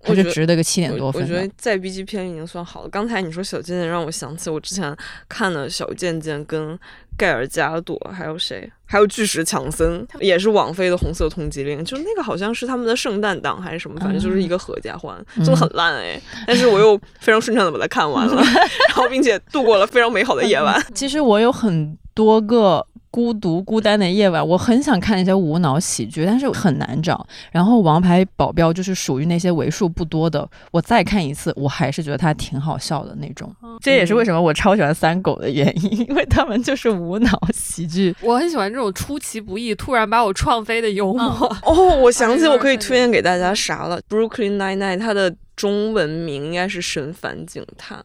[0.07, 1.22] 我就值得个七点多分。
[1.22, 2.88] 我觉得在 B 级片已经算好了。
[2.88, 4.96] 刚才你说小贱贱，让我想起我之前
[5.28, 6.78] 看的小贱贱跟
[7.16, 8.70] 盖尔加朵，还有谁？
[8.86, 16.20] 还有巨石强森，也是网飞的《红色通缉令》，就那个好像是他们的圣诞档还是什么，反正就是一个合家欢，就很烂哎。
[16.46, 18.42] 但是我又非常顺畅的把它看完了，
[18.88, 20.82] 然后并且度过了非常美好的夜晚。
[20.94, 22.86] 其实我有很多个。
[23.11, 27.27] 孤独孤单的夜晚，我很想看一些无脑喜剧，但是很难找。
[27.51, 33.53] 然后《王牌保镖》就是属于那些为数不多的，我再看一次，我还是觉得它挺好笑的那种。
[33.81, 38.15] 这也是为什么我超喜欢三狗的原因，因为他们就是无脑喜剧。
[38.23, 41.47] 我很喜欢这种出其不意、突然把我撞飞的幽默。
[41.67, 47.99] 哦，我想起我可以推荐给大家啥了，《Brooklyn Nine-Nine》它的中文名应该是《神烦警探》，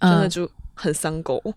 [0.00, 0.50] 真的就。
[0.74, 1.42] 很三狗，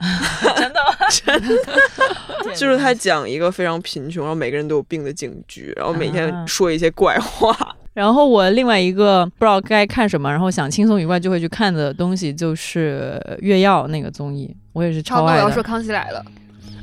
[0.55, 0.79] 真的，
[1.11, 7.55] 真的，就是他讲一个非常贫穷，然后每个人都有病的警局，然后每天说一些怪话。
[7.93, 15.43] 然后我另外一个不知道该看什么，然后想轻松愉快就会去看的东西就是《月曜》那个综艺，我也是超爱的。
[15.43, 16.23] 我要说《康熙来了》。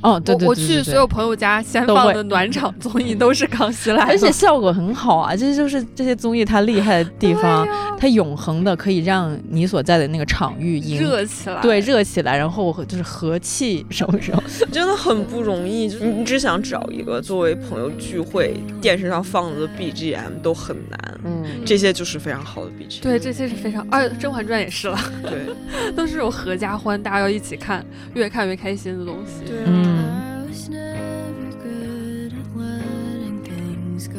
[0.05, 5.35] 哦，对对对，我去所有朋友家先放的暖场综艺都是《康熙来了》，而且效果很好啊！
[5.35, 7.67] 这就是这些综艺它厉害的地方，
[7.99, 14.39] 它永恒的可以让你所在的那个场域热起来，对，热起来，然后就是和气生生，
[14.71, 15.89] 真的很不容易。
[15.89, 23.01] 就你只想找一个作为朋友聚会电视上放的 BGM 都很难，嗯，这些就是非常好的 BGM。
[23.03, 25.47] 对，这些是非常，啊，《甄嬛传》也是了，对，
[25.97, 27.83] 都是这种合家欢，大家要一起看，
[28.13, 29.47] 越看越开心的东西。
[29.47, 29.94] 对，嗯。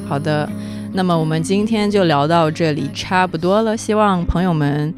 [0.08, 0.48] 好的，
[0.94, 3.76] 那么我们今天就聊到这里，差不多了。
[3.76, 4.94] 希望朋友们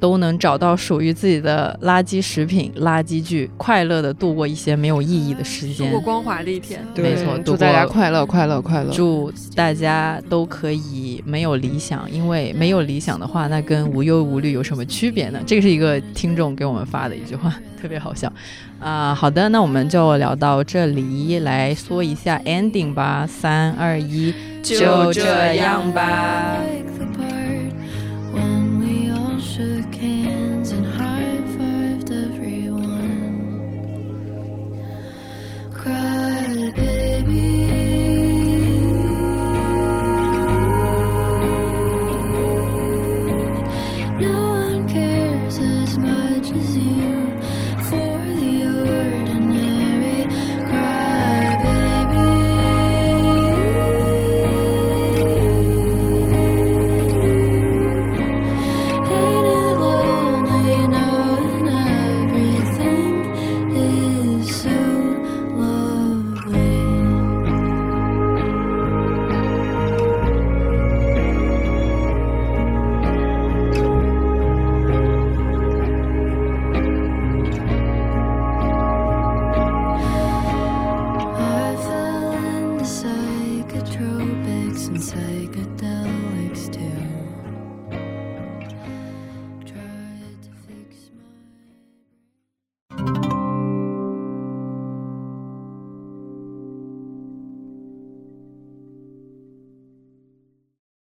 [0.00, 6.80] 都能找到属于自己的垃圾食品、垃圾剧，快乐的度过一些没有意义的时间，度过光滑的一天。
[6.96, 8.90] 没错，祝大家快乐，快乐，快乐。
[8.92, 15.40] 祝大家都可以没有理想，因为没有理想的话，那跟无忧无虑有什么区别呢？
[15.46, 18.32] 这个是一个听众给我们发的一句话， 特别好笑。
[18.78, 24.32] 啊，好的，那我们就聊到这里，来说一下 ending 吧，三二一，
[24.62, 26.58] 就这样吧。